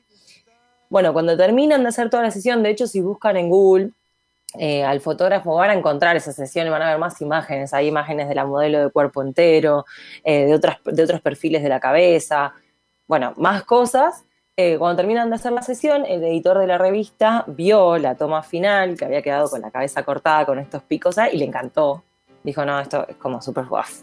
Bueno, 0.91 1.13
cuando 1.13 1.37
terminan 1.37 1.83
de 1.83 1.89
hacer 1.89 2.11
toda 2.11 2.23
la 2.23 2.31
sesión, 2.31 2.63
de 2.63 2.71
hecho, 2.71 2.87
si 2.87 3.01
buscan 3.01 3.37
en 3.37 3.49
Google 3.49 3.91
eh, 4.59 4.85
al 4.85 5.01
fotógrafo, 5.01 5.55
van 5.55 5.71
a 5.71 5.75
encontrar 5.75 6.17
esa 6.17 6.33
sesión 6.33 6.67
y 6.67 6.71
van 6.71 6.83
a 6.83 6.91
ver 6.91 6.99
más 6.99 7.21
imágenes. 7.23 7.73
Hay 7.73 7.89
imágenes 7.89 8.29
de 8.29 8.35
la 8.35 8.45
modelo 8.45 8.85
de 8.85 8.91
cuerpo 8.91 9.23
entero, 9.23 9.87
eh, 10.23 10.45
de, 10.45 10.55
otras, 10.55 10.77
de 10.85 11.03
otros 11.03 11.23
perfiles 11.23 11.63
de 11.63 11.71
la 11.71 11.81
cabeza, 11.81 12.53
bueno, 13.07 13.33
más 13.37 13.65
cosas. 13.65 14.25
Eh, 14.57 14.77
cuando 14.79 14.97
terminan 14.97 15.31
de 15.31 15.37
hacer 15.37 15.53
la 15.53 15.63
sesión, 15.63 16.05
el 16.07 16.23
editor 16.25 16.59
de 16.59 16.67
la 16.67 16.79
revista 16.79 17.45
vio 17.47 17.97
la 17.99 18.15
toma 18.15 18.43
final, 18.43 18.97
que 18.97 19.05
había 19.05 19.23
quedado 19.23 19.49
con 19.49 19.61
la 19.63 19.71
cabeza 19.71 20.03
cortada 20.03 20.45
con 20.45 20.59
estos 20.59 20.83
picos 20.83 21.17
y 21.33 21.39
le 21.39 21.45
encantó. 21.45 22.03
Dijo, 22.43 22.65
no, 22.65 22.79
esto 22.81 23.07
es 23.09 23.17
como 23.17 23.41
súper 23.41 23.67
guaf 23.67 24.03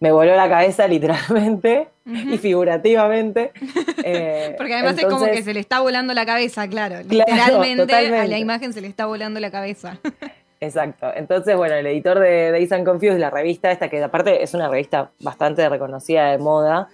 me 0.00 0.12
voló 0.12 0.34
la 0.36 0.48
cabeza 0.48 0.86
literalmente 0.88 1.88
y 2.04 2.38
figurativamente. 2.38 3.52
Eh, 4.04 4.54
Porque 4.56 4.74
además 4.74 4.96
es 4.96 5.04
como 5.04 5.26
que 5.26 5.42
se 5.42 5.52
le 5.52 5.60
está 5.60 5.80
volando 5.80 6.14
la 6.14 6.24
cabeza, 6.24 6.66
claro. 6.68 7.00
Literalmente 7.06 7.94
a 7.94 8.26
la 8.26 8.38
imagen 8.38 8.72
se 8.72 8.80
le 8.80 8.86
está 8.86 9.04
volando 9.04 9.38
la 9.38 9.50
cabeza. 9.50 9.98
Exacto. 10.60 11.10
Entonces, 11.14 11.56
bueno, 11.56 11.74
el 11.74 11.86
editor 11.86 12.18
de 12.18 12.52
Days 12.52 12.72
and 12.72 12.86
Confused, 12.86 13.18
la 13.18 13.28
revista 13.28 13.70
esta, 13.70 13.90
que 13.90 14.02
aparte 14.02 14.42
es 14.42 14.54
una 14.54 14.68
revista 14.68 15.10
bastante 15.20 15.68
reconocida 15.68 16.30
de 16.30 16.38
moda, 16.38 16.88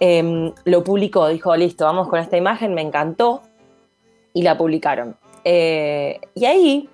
em, 0.00 0.52
lo 0.64 0.84
publicó, 0.84 1.28
dijo, 1.28 1.54
listo, 1.56 1.84
vamos 1.84 2.08
con 2.08 2.18
esta 2.20 2.36
imagen, 2.36 2.74
me 2.74 2.82
encantó, 2.82 3.42
y 4.32 4.42
la 4.42 4.56
publicaron. 4.56 5.16
Eh, 5.44 6.20
y 6.34 6.44
ahí 6.44 6.88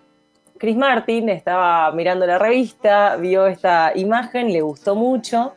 Chris 0.58 0.76
Martin 0.76 1.28
estaba 1.28 1.90
mirando 1.92 2.26
la 2.26 2.38
revista, 2.38 3.16
vio 3.16 3.46
esta 3.46 3.92
imagen, 3.94 4.52
le 4.52 4.60
gustó 4.60 4.94
mucho, 4.94 5.54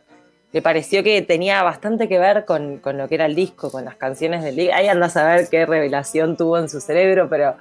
le 0.51 0.61
pareció 0.61 1.03
que 1.03 1.21
tenía 1.21 1.61
bastante 1.63 2.07
que 2.07 2.19
ver 2.19 2.45
con, 2.45 2.81
lo 2.83 3.07
que 3.07 3.15
era 3.15 3.25
el 3.25 3.35
disco, 3.35 3.71
con 3.71 3.85
las 3.85 3.95
canciones 3.95 4.43
del 4.43 4.55
disco. 4.55 4.73
Ahí 4.75 4.87
anda 4.87 5.05
a 5.05 5.09
saber 5.09 5.47
qué 5.49 5.65
revelación 5.65 6.35
tuvo 6.35 6.57
en 6.57 6.67
su 6.67 6.81
cerebro, 6.81 7.29
pero 7.29 7.55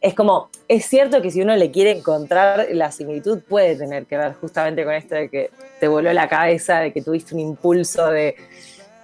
es 0.00 0.14
como, 0.14 0.48
es 0.66 0.86
cierto 0.86 1.20
que 1.20 1.30
si 1.30 1.42
uno 1.42 1.54
le 1.56 1.70
quiere 1.70 1.90
encontrar 1.90 2.68
la 2.72 2.90
similitud, 2.90 3.42
puede 3.48 3.76
tener 3.76 4.06
que 4.06 4.16
ver 4.16 4.34
justamente 4.34 4.84
con 4.84 4.94
esto 4.94 5.14
de 5.14 5.28
que 5.28 5.50
te 5.80 5.88
voló 5.88 6.12
la 6.12 6.28
cabeza, 6.28 6.80
de 6.80 6.92
que 6.92 7.02
tuviste 7.02 7.34
un 7.34 7.40
impulso 7.40 8.10
de 8.10 8.34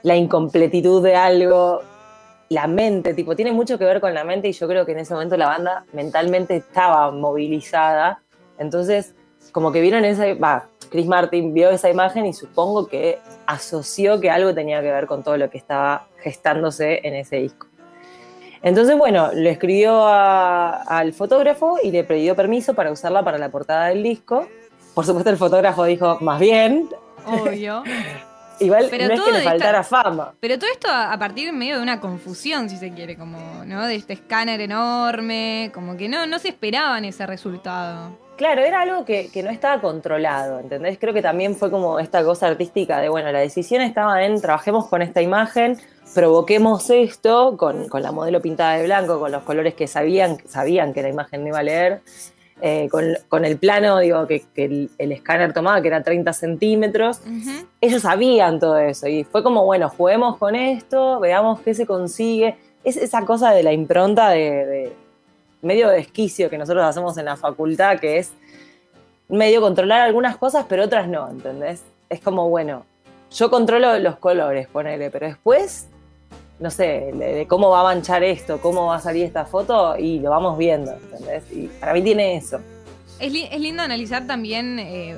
la 0.04 0.16
incompletitud 0.16 1.02
de 1.02 1.16
algo, 1.16 1.80
la 2.50 2.66
mente, 2.66 3.14
tipo, 3.14 3.34
tiene 3.34 3.52
mucho 3.52 3.78
que 3.78 3.86
ver 3.86 4.00
con 4.02 4.12
la 4.12 4.22
mente 4.22 4.48
y 4.48 4.52
yo 4.52 4.68
creo 4.68 4.84
que 4.84 4.92
en 4.92 4.98
ese 4.98 5.14
momento 5.14 5.36
la 5.36 5.46
banda 5.46 5.86
mentalmente 5.94 6.56
estaba 6.56 7.10
movilizada. 7.10 8.20
Entonces, 8.58 9.14
como 9.50 9.72
que 9.72 9.80
vieron 9.80 10.04
esa, 10.04 10.34
va, 10.34 10.68
Chris 10.90 11.06
Martin 11.06 11.54
vio 11.54 11.70
esa 11.70 11.88
imagen 11.88 12.26
y 12.26 12.34
supongo 12.34 12.86
que 12.86 13.18
asoció 13.46 14.20
que 14.20 14.30
algo 14.30 14.54
tenía 14.54 14.82
que 14.82 14.92
ver 14.92 15.06
con 15.06 15.22
todo 15.22 15.38
lo 15.38 15.48
que 15.48 15.56
estaba 15.56 16.06
gestándose 16.18 17.00
en 17.02 17.14
ese 17.14 17.36
disco. 17.36 17.66
Entonces, 18.62 18.98
bueno, 18.98 19.30
le 19.32 19.50
escribió 19.50 20.06
al 20.06 21.14
fotógrafo 21.14 21.78
y 21.82 21.90
le 21.90 22.04
pidió 22.04 22.36
permiso 22.36 22.74
para 22.74 22.92
usarla 22.92 23.24
para 23.24 23.38
la 23.38 23.48
portada 23.48 23.88
del 23.88 24.02
disco. 24.02 24.46
Por 24.94 25.06
supuesto, 25.06 25.30
el 25.30 25.38
fotógrafo 25.38 25.84
dijo, 25.84 26.18
más 26.20 26.40
bien. 26.40 26.90
Obvio. 27.26 27.82
Igual 28.60 28.90
no 28.90 29.14
es 29.14 29.20
que 29.20 29.32
le 29.32 29.40
faltara 29.42 29.82
fama. 29.82 30.34
Pero 30.40 30.58
todo 30.58 30.70
esto 30.70 30.88
a, 30.90 31.16
partir 31.18 31.52
medio 31.52 31.76
de 31.76 31.82
una 31.82 32.00
confusión, 32.00 32.68
si 32.70 32.76
se 32.76 32.92
quiere, 32.92 33.16
como, 33.16 33.64
¿no? 33.64 33.86
De 33.86 33.96
este 33.96 34.12
escáner 34.12 34.60
enorme, 34.60 35.70
como 35.74 35.96
que 35.96 36.08
no, 36.08 36.26
no 36.26 36.38
se 36.38 36.48
esperaban 36.48 37.04
ese 37.04 37.26
resultado. 37.26 38.16
Claro, 38.36 38.62
era 38.62 38.80
algo 38.80 39.04
que, 39.04 39.30
no 39.44 39.50
estaba 39.50 39.80
controlado, 39.80 40.58
¿entendés? 40.58 40.98
Creo 40.98 41.14
que 41.14 41.22
también 41.22 41.54
fue 41.54 41.70
como 41.70 42.00
esta 42.00 42.24
cosa 42.24 42.48
artística 42.48 42.98
de, 42.98 43.08
bueno, 43.08 43.30
la 43.30 43.38
decisión 43.38 43.80
estaba 43.80 44.24
en 44.24 44.40
trabajemos 44.40 44.88
con 44.88 45.02
esta 45.02 45.22
imagen, 45.22 45.78
provoquemos 46.14 46.90
esto 46.90 47.56
con, 47.56 47.88
con 47.88 48.02
la 48.02 48.10
modelo 48.10 48.42
pintada 48.42 48.76
de 48.76 48.86
blanco, 48.86 49.20
con 49.20 49.30
los 49.30 49.44
colores 49.44 49.74
que 49.74 49.86
sabían, 49.86 50.38
sabían 50.48 50.92
que 50.92 51.02
la 51.02 51.10
imagen 51.10 51.42
no 51.42 51.48
iba 51.48 51.60
a 51.60 51.62
leer, 51.62 52.02
eh, 52.66 52.88
con, 52.88 53.44
el 53.44 53.58
plano, 53.58 53.98
digo, 53.98 54.26
que, 54.26 54.42
el, 54.56 55.12
escáner 55.12 55.52
tomaba, 55.52 55.82
que 55.82 55.88
era 55.88 56.02
30 56.02 56.32
centímetros, 56.32 57.20
ellos 57.78 58.00
sabían 58.00 58.58
todo 58.58 58.78
eso 58.78 59.06
y 59.06 59.22
fue 59.22 59.42
como, 59.42 59.66
bueno, 59.66 59.90
juguemos 59.90 60.38
con 60.38 60.56
esto, 60.56 61.20
veamos 61.20 61.60
qué 61.60 61.74
se 61.74 61.84
consigue. 61.84 62.56
Es 62.82 62.96
esa 62.96 63.26
cosa 63.26 63.50
de 63.50 63.62
la 63.62 63.74
impronta 63.74 64.30
de, 64.30 64.94
medio 65.60 65.90
de 65.90 65.98
esquicio 65.98 66.48
que 66.48 66.56
nosotros 66.56 66.86
hacemos 66.86 67.18
en 67.18 67.26
la 67.26 67.36
facultad, 67.36 68.00
que 68.00 68.16
es 68.16 68.32
medio 69.28 69.60
controlar 69.60 70.00
algunas 70.00 70.38
cosas, 70.38 70.64
pero 70.66 70.84
otras 70.84 71.06
no, 71.06 71.28
¿entendés? 71.28 71.82
Es 72.08 72.20
como, 72.20 72.48
bueno, 72.48 72.86
yo 73.30 73.50
controlo 73.50 73.98
los 73.98 74.16
colores, 74.16 74.68
ponele, 74.68 75.10
pero 75.10 75.26
después 75.26 75.88
no 76.64 76.70
sé, 76.70 77.10
de, 77.12 77.46
cómo 77.46 77.68
va 77.68 77.80
a 77.80 77.82
manchar 77.82 78.24
esto, 78.24 78.58
cómo 78.58 78.86
va 78.86 78.96
a 78.96 78.98
salir 78.98 79.26
esta 79.26 79.44
foto 79.44 79.98
y 79.98 80.18
lo 80.18 80.30
vamos 80.30 80.56
viendo, 80.56 80.92
¿entendés? 80.92 81.44
Y 81.52 81.66
para 81.66 81.92
mí 81.92 82.00
tiene 82.00 82.36
eso. 82.36 82.58
Es, 83.18 83.32
lindo 83.60 83.82
analizar 83.82 84.26
también, 84.26 84.78
eh, 84.78 85.16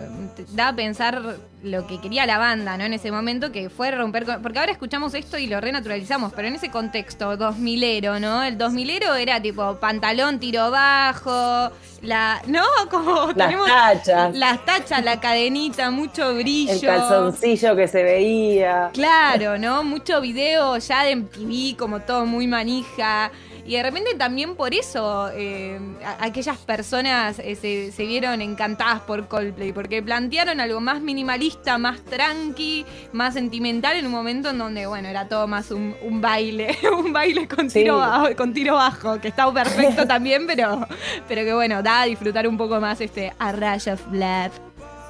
da 0.52 0.68
a 0.68 0.76
pensar 0.76 1.36
lo 1.62 1.86
que 1.86 2.00
quería 2.00 2.26
la 2.26 2.38
banda, 2.38 2.76
¿no? 2.76 2.84
En 2.84 2.92
ese 2.92 3.10
momento 3.10 3.50
que 3.50 3.70
fue 3.70 3.90
romper 3.90 4.26
Porque 4.42 4.58
ahora 4.58 4.72
escuchamos 4.72 5.14
esto 5.14 5.38
y 5.38 5.46
lo 5.46 5.60
renaturalizamos, 5.60 6.32
pero 6.34 6.48
en 6.48 6.54
ese 6.54 6.70
contexto, 6.70 7.36
2000ero, 7.36 8.20
¿no? 8.20 8.42
El 8.44 8.58
2000ero 8.58 9.16
era 9.16 9.40
tipo 9.40 9.76
pantalón, 9.76 10.38
tiro 10.38 10.70
bajo, 10.70 11.70
la... 12.02 12.42
¿No? 12.46 12.62
Como 12.90 13.32
las 13.34 13.64
tachas. 13.66 14.36
Las 14.36 14.64
tachas, 14.64 15.04
la 15.04 15.18
cadenita, 15.18 15.90
mucho 15.90 16.34
brillo. 16.34 16.72
El 16.72 16.80
calzoncillo 16.80 17.74
que 17.74 17.88
se 17.88 18.02
veía. 18.02 18.90
Claro, 18.92 19.58
¿no? 19.58 19.82
Mucho 19.82 20.20
video 20.20 20.76
ya 20.78 21.02
de 21.04 21.16
MTV, 21.16 21.76
como 21.76 22.00
todo 22.00 22.26
muy 22.26 22.46
manija. 22.46 23.30
Y 23.66 23.72
de 23.72 23.82
repente 23.82 24.14
también 24.14 24.54
por 24.54 24.72
eso 24.74 25.28
eh, 25.34 25.80
aquellas 26.20 26.56
personas 26.58 27.40
eh, 27.40 27.56
se, 27.92 28.06
vieron 28.06 28.40
encantadas 28.40 29.00
por 29.00 29.26
Coldplay, 29.26 29.72
porque 29.72 30.02
plantearon 30.02 30.60
algo 30.60 30.80
más 30.80 31.00
minimalista, 31.00 31.76
más 31.76 32.00
tranqui, 32.04 32.86
más 33.12 33.34
sentimental 33.34 33.96
en 33.96 34.06
un 34.06 34.12
momento 34.12 34.50
en 34.50 34.58
donde, 34.58 34.86
bueno, 34.86 35.08
era 35.08 35.26
todo 35.26 35.48
más 35.48 35.72
un, 35.72 35.96
baile, 36.20 36.78
un 36.96 37.12
baile 37.12 37.48
con 37.48 37.68
tiro, 37.68 37.98
bajo, 37.98 38.36
con 38.36 38.52
tiro 38.52 38.74
bajo, 38.74 39.20
que 39.20 39.28
está 39.28 39.52
perfecto 39.52 40.06
también, 40.08 40.46
pero, 40.46 40.86
pero 41.26 41.44
que 41.44 41.52
bueno, 41.52 41.82
da 41.82 42.02
a 42.02 42.04
disfrutar 42.04 42.46
un 42.46 42.56
poco 42.56 42.80
más 42.80 43.00
este 43.00 43.32
A 43.38 43.50
Rush 43.50 43.88
of 43.88 44.00
Blood. 44.10 44.52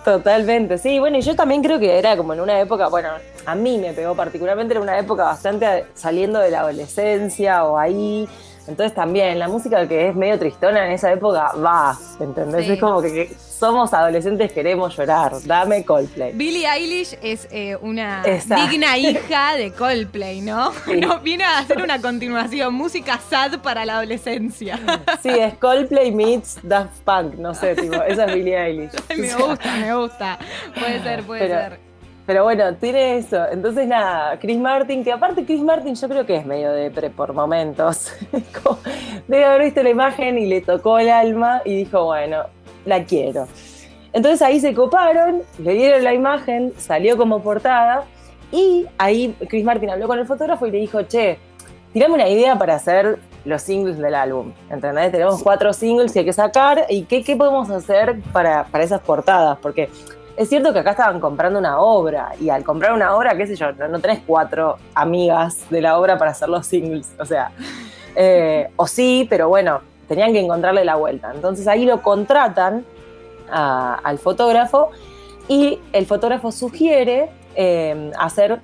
Totalmente, 0.07 0.79
sí, 0.79 1.01
bueno, 1.01 1.19
y 1.19 1.21
yo 1.21 1.35
también 1.35 1.65
creo 1.65 1.81
que 1.81 1.99
era 1.99 2.17
como 2.17 2.33
en 2.33 2.41
una 2.41 2.61
época, 2.61 2.87
bueno, 2.87 3.09
a 3.45 3.55
mí 3.57 3.77
me 3.77 3.93
pegó 3.93 4.15
particularmente, 4.15 4.73
era 4.73 4.81
una 4.81 4.97
época 5.01 5.25
bastante 5.25 5.85
saliendo 5.95 6.39
de 6.39 6.49
la 6.53 6.61
adolescencia 6.61 7.65
o 7.65 7.77
ahí, 7.77 8.29
entonces 8.69 8.95
también 8.95 9.39
la 9.39 9.49
música 9.49 9.87
que 9.87 10.09
es 10.09 10.15
medio 10.15 10.39
tristona 10.39 10.87
en 10.87 10.93
esa 10.93 11.13
época 11.13 11.53
va, 11.55 11.97
¿entendés? 12.21 12.69
Es 12.69 12.81
como 12.81 13.01
que, 13.01 13.31
somos 13.37 13.95
adolescentes, 13.95 14.53
queremos 14.53 14.97
llorar, 14.97 15.33
dame 15.45 15.85
Coldplay. 15.85 16.33
Billie 16.35 16.67
Eilish 16.69 17.17
es 17.23 17.49
eh, 17.51 17.77
una 17.81 18.23
digna 18.23 18.99
hija 18.99 19.55
de 19.55 19.73
Coldplay, 19.73 20.41
¿no? 20.41 20.73
¿no? 21.01 21.21
Viene 21.21 21.45
a 21.45 21.59
hacer 21.59 21.81
una 21.81 22.01
continuación, 22.01 22.75
música 22.75 23.19
sad 23.31 23.61
para 23.61 23.85
la 23.85 23.97
adolescencia. 23.97 24.79
Sí, 25.23 25.31
es 25.31 25.55
Coldplay 25.55 26.13
meets 26.13 26.59
Daft 26.63 27.01
Punk, 27.03 27.35
no 27.35 27.55
sé, 27.55 27.75
tipo, 27.75 27.95
esa 28.03 28.27
es 28.27 28.35
Billie 28.35 28.57
Eilish. 28.57 28.93
me 29.17 29.35
gusta, 29.35 29.77
me 29.77 29.95
gusta. 29.95 30.39
Puede 30.79 31.03
ser, 31.03 31.23
puede 31.25 31.49
ser. 31.49 31.81
Pero 32.27 32.43
bueno, 32.43 32.75
tiene 32.75 33.19
eso. 33.19 33.47
Entonces, 33.51 33.87
nada, 33.87 34.39
Chris 34.41 34.59
Martin, 34.59 35.05
que 35.05 35.13
aparte 35.13 35.45
Chris 35.45 35.63
Martin 35.63 35.95
yo 35.95 36.09
creo 36.09 36.27
que 36.27 36.37
es 36.37 36.45
medio 36.45 36.73
depre 36.73 37.09
por 37.09 37.33
momentos. 37.33 38.13
Debe 39.29 39.45
haber 39.45 39.63
visto 39.63 39.83
la 39.83 39.91
imagen 39.91 40.37
y 40.37 40.47
le 40.47 40.61
tocó 40.61 40.99
el 40.99 41.09
alma 41.09 41.63
y 41.65 41.77
dijo, 41.77 42.05
bueno, 42.05 42.43
la 42.85 43.05
quiero. 43.05 43.47
Entonces 44.13 44.43
ahí 44.43 44.59
se 44.59 44.75
coparon, 44.75 45.43
le 45.59 45.73
dieron 45.75 46.03
la 46.03 46.15
imagen, 46.15 46.73
salió 46.79 47.17
como 47.17 47.43
portada 47.43 48.05
y 48.51 48.87
ahí 48.99 49.37
Chris 49.49 49.65
Martin 49.65 49.91
habló 49.91 50.09
con 50.09 50.19
el 50.19 50.27
fotógrafo 50.27 50.67
y 50.67 50.71
le 50.71 50.79
dijo, 50.79 51.03
che, 51.03 51.39
tirame 51.93 52.15
una 52.15 52.29
idea 52.29 52.57
para 52.59 52.77
hacer 52.77 53.19
los 53.45 53.63
singles 53.63 53.99
del 53.99 54.15
álbum. 54.15 54.53
¿Entendés? 54.71 55.13
Tenemos 55.13 55.43
cuatro 55.43 55.73
singles 55.73 56.13
que 56.13 56.21
hay 56.21 56.25
que 56.25 56.33
sacar 56.33 56.87
y 56.89 57.03
qué, 57.03 57.23
qué 57.23 57.37
podemos 57.37 57.71
hacer 57.71 58.21
para, 58.33 58.65
para 58.65 58.85
esas 58.85 59.01
portadas. 59.01 59.59
Porque 59.63 59.89
es 60.37 60.49
cierto 60.49 60.73
que 60.73 60.81
acá 60.81 60.91
estaban 60.91 61.19
comprando 61.21 61.59
una 61.59 61.81
obra 61.81 62.33
y 62.39 62.51
al 62.51 62.63
comprar 62.63 62.93
una 62.93 63.17
obra, 63.17 63.37
qué 63.37 63.47
sé 63.47 63.57
yo, 63.57 63.73
no, 63.73 63.99
tenés 64.01 64.21
cuatro 64.27 64.77
amigas 64.95 65.69
de 65.71 65.81
la 65.81 65.99
obra 65.99 66.19
para 66.19 66.33
hacer 66.33 66.49
los 66.49 66.67
singles, 66.67 67.15
o 67.19 67.25
sea, 67.25 67.51
eh, 68.15 68.69
o 68.77 68.87
sí, 68.87 69.27
pero 69.29 69.49
bueno, 69.49 69.81
tenían 70.09 70.33
que 70.33 70.41
encontrarle 70.41 70.85
la 70.85 70.97
vuelta. 70.97 71.33
Entonces 71.35 71.67
ahí 71.67 71.85
lo 71.85 72.03
contratan 72.03 72.85
al 73.49 74.19
fotógrafo 74.19 74.91
y 75.49 75.79
el 75.93 76.05
fotógrafo 76.07 76.51
sugiere 76.51 77.31
eh, 77.55 78.11
hacer 78.19 78.61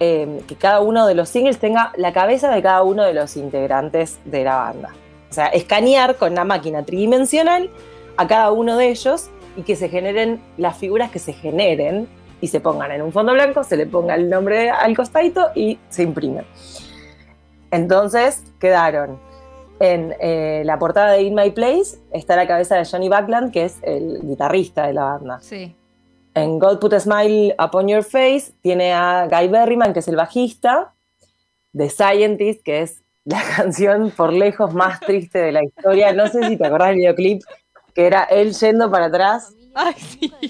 eh, 0.00 0.42
que 0.48 0.56
cada 0.56 0.80
uno 0.80 1.06
de 1.06 1.14
los 1.14 1.28
singles 1.28 1.58
tenga 1.58 1.92
la 1.96 2.12
cabeza 2.12 2.50
de 2.50 2.60
cada 2.60 2.82
uno 2.82 3.04
de 3.04 3.14
los 3.14 3.36
integrantes 3.36 4.18
de 4.24 4.44
la 4.44 4.56
banda. 4.56 4.90
O 5.30 5.32
sea, 5.32 5.46
escanear 5.46 6.16
con 6.16 6.32
una 6.32 6.44
máquina 6.44 6.84
tridimensional 6.84 7.70
a 8.16 8.26
cada 8.26 8.50
uno 8.50 8.76
de 8.76 8.88
ellos 8.88 9.30
y 9.56 9.62
que 9.62 9.76
se 9.76 9.88
generen 9.88 10.40
las 10.56 10.76
figuras 10.76 11.10
que 11.10 11.18
se 11.18 11.32
generen 11.32 12.08
y 12.40 12.48
se 12.48 12.60
pongan 12.60 12.90
en 12.92 13.02
un 13.02 13.12
fondo 13.12 13.32
blanco, 13.32 13.64
se 13.64 13.76
le 13.76 13.86
ponga 13.86 14.14
el 14.14 14.28
nombre 14.28 14.70
al 14.70 14.96
costadito 14.96 15.50
y 15.54 15.78
se 15.88 16.02
imprime. 16.02 16.44
Entonces 17.70 18.44
quedaron 18.60 19.18
en 19.80 20.14
eh, 20.20 20.62
la 20.64 20.78
portada 20.78 21.12
de 21.12 21.22
In 21.22 21.34
My 21.34 21.50
Place 21.50 21.98
está 22.12 22.36
la 22.36 22.46
cabeza 22.46 22.76
de 22.76 22.84
Johnny 22.84 23.08
Backland, 23.08 23.52
que 23.52 23.64
es 23.64 23.78
el 23.82 24.20
guitarrista 24.22 24.86
de 24.86 24.92
la 24.92 25.04
banda. 25.04 25.40
Sí. 25.40 25.74
En 26.34 26.58
God 26.58 26.78
Put 26.78 26.94
a 26.94 27.00
Smile 27.00 27.54
Upon 27.58 27.88
Your 27.88 28.04
Face 28.04 28.52
tiene 28.60 28.92
a 28.92 29.28
Guy 29.28 29.48
Berryman, 29.48 29.92
que 29.92 30.00
es 30.00 30.08
el 30.08 30.16
bajista, 30.16 30.94
The 31.76 31.90
Scientist, 31.90 32.62
que 32.62 32.82
es 32.82 33.02
la 33.24 33.42
canción 33.56 34.10
por 34.10 34.32
lejos 34.32 34.74
más 34.74 35.00
triste 35.00 35.38
de 35.38 35.52
la 35.52 35.64
historia. 35.64 36.12
No 36.12 36.28
sé 36.28 36.48
si 36.48 36.56
te 36.56 36.66
acordás 36.66 36.88
del 36.88 36.98
videoclip, 36.98 37.42
que 37.94 38.06
era 38.06 38.24
él 38.24 38.52
yendo 38.54 38.90
para 38.90 39.06
atrás 39.06 39.54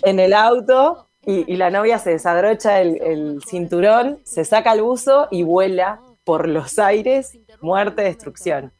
en 0.03 0.19
el 0.21 0.33
auto 0.33 1.09
y, 1.27 1.57
la 1.57 1.71
novia 1.71 1.99
se 1.99 2.11
desabrocha 2.11 2.81
el, 2.81 3.41
cinturón, 3.47 4.19
se 4.25 4.45
saca 4.45 4.73
el 4.73 4.83
buzo 4.83 5.29
y 5.31 5.43
vuela 5.43 6.01
por 6.25 6.49
los 6.49 6.79
aires, 6.79 7.39
muerte, 7.61 8.03
destrucción. 8.03 8.73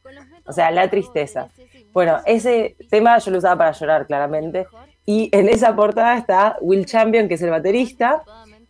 O 0.45 0.53
sea, 0.53 0.69
la 0.69 0.89
tristeza. 0.89 1.49
Bueno, 1.91 2.19
ese 2.25 2.75
tema 2.89 3.17
yo 3.17 3.31
lo 3.31 3.39
usaba 3.39 3.57
para 3.57 3.71
llorar, 3.71 4.05
claramente. 4.05 4.67
Y 5.05 5.29
en 5.31 5.49
esa 5.49 5.75
portada 5.75 6.17
está 6.17 6.57
Will 6.61 6.85
Champion, 6.85 7.27
que 7.27 7.35
es 7.35 7.41
el 7.41 7.49
baterista. 7.49 8.21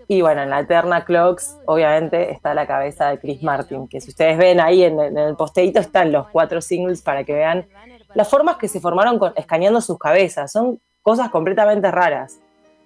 Y 0.07 0.21
bueno, 0.21 0.43
en 0.43 0.51
la 0.51 0.59
Eterna 0.59 1.03
Clocks, 1.03 1.57
obviamente, 1.65 2.31
está 2.31 2.53
la 2.53 2.67
cabeza 2.67 3.09
de 3.09 3.19
Chris 3.19 3.41
Martin, 3.41 3.87
que 3.87 3.99
si 3.99 4.11
ustedes 4.11 4.37
ven 4.37 4.59
ahí 4.59 4.83
en, 4.83 4.99
el 4.99 5.35
posteito 5.35 5.79
están 5.79 6.11
los 6.11 6.27
cuatro 6.29 6.61
singles 6.61 7.01
para 7.01 7.23
que 7.23 7.33
vean 7.33 7.65
las 8.15 8.27
formas 8.27 8.57
que 8.57 8.67
se 8.67 8.79
formaron 8.79 9.19
con, 9.19 9.33
escaneando 9.35 9.81
sus 9.81 9.99
cabezas. 9.99 10.51
Son 10.51 10.79
cosas 11.03 11.29
completamente 11.29 11.91
raras. 11.91 12.39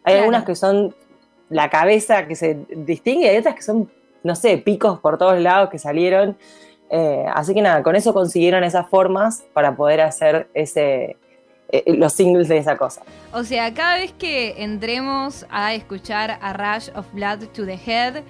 Hay 0.04 0.16
algunas 0.16 0.44
que 0.44 0.56
son 0.56 0.94
la 1.50 1.70
cabeza 1.70 2.28
que 2.28 2.36
se 2.36 2.66
distingue 2.70 3.26
y 3.26 3.30
hay 3.30 3.38
otras 3.38 3.56
que 3.56 3.62
son, 3.62 3.90
no 4.24 4.36
sé, 4.36 4.58
picos 4.58 5.00
por 5.00 5.18
todos 5.18 5.40
lados 5.40 5.70
que 5.70 5.80
salieron. 5.80 6.38
Eh, 6.90 7.26
así 7.34 7.54
que 7.54 7.62
nada, 7.62 7.84
con 7.84 7.96
eso 7.96 8.14
consiguieron 8.14 8.64
esas 8.64 8.90
formas 8.90 9.44
para 9.54 9.76
poder 9.76 10.02
hacer 10.02 10.50
ese, 10.54 11.18
eh, 11.72 11.84
los 11.86 12.14
singles 12.14 12.48
de 12.48 12.58
esa 12.58 12.78
cosa. 12.78 13.04
O 13.32 13.44
sea, 13.44 13.74
cada 13.74 13.96
vez 13.96 14.12
que 14.14 14.64
entremos 14.64 15.46
a 15.52 15.76
escuchar 15.76 16.40
a 16.42 16.54
Rush 16.54 16.90
of 16.96 17.06
Blood 17.14 17.46
to 17.54 17.66
the 17.66 17.80
Head, 17.86 18.24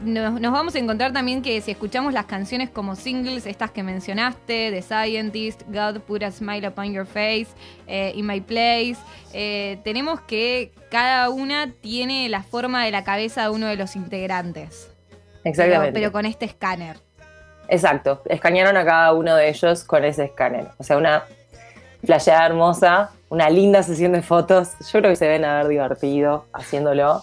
nos, 0.00 0.40
vamos 0.40 0.74
a 0.74 0.78
encontrar 0.78 1.12
también 1.12 1.42
que 1.42 1.60
si 1.60 1.70
escuchamos 1.70 2.12
las 2.12 2.26
canciones 2.26 2.70
como 2.70 2.96
singles, 2.96 3.46
estas 3.46 3.70
que 3.70 3.82
mencionaste, 3.82 4.70
The 4.70 4.82
Scientist, 4.82 5.62
God 5.68 6.00
Put 6.00 6.22
a 6.22 6.30
Smile 6.30 6.68
Upon 6.68 6.92
Your 6.92 7.06
Face, 7.06 7.48
eh, 7.86 8.12
In 8.14 8.26
My 8.26 8.40
Place, 8.40 8.96
eh, 9.32 9.78
tenemos 9.84 10.20
que 10.22 10.72
cada 10.90 11.30
una 11.30 11.72
tiene 11.80 12.28
la 12.28 12.42
forma 12.42 12.84
de 12.84 12.90
la 12.90 13.04
cabeza 13.04 13.42
de 13.44 13.50
uno 13.50 13.66
de 13.66 13.76
los 13.76 13.96
integrantes. 13.96 14.90
Exactamente. 15.44 15.92
Pero, 15.92 16.12
con 16.12 16.26
este 16.26 16.44
escáner. 16.46 16.98
Exacto, 17.68 18.22
escanearon 18.26 18.76
a 18.76 18.84
cada 18.84 19.12
uno 19.12 19.36
de 19.36 19.48
ellos 19.48 19.84
con 19.84 20.04
ese 20.04 20.24
escáner. 20.24 20.68
O 20.78 20.82
sea, 20.82 20.96
una 20.96 21.24
playada 22.04 22.46
hermosa, 22.46 23.10
una 23.28 23.48
linda 23.48 23.82
sesión 23.82 24.12
de 24.12 24.22
fotos. 24.22 24.70
Yo 24.80 24.98
creo 24.98 25.10
que 25.10 25.16
se 25.16 25.26
deben 25.26 25.44
haber 25.44 25.68
divertido 25.68 26.46
haciéndolo. 26.52 27.22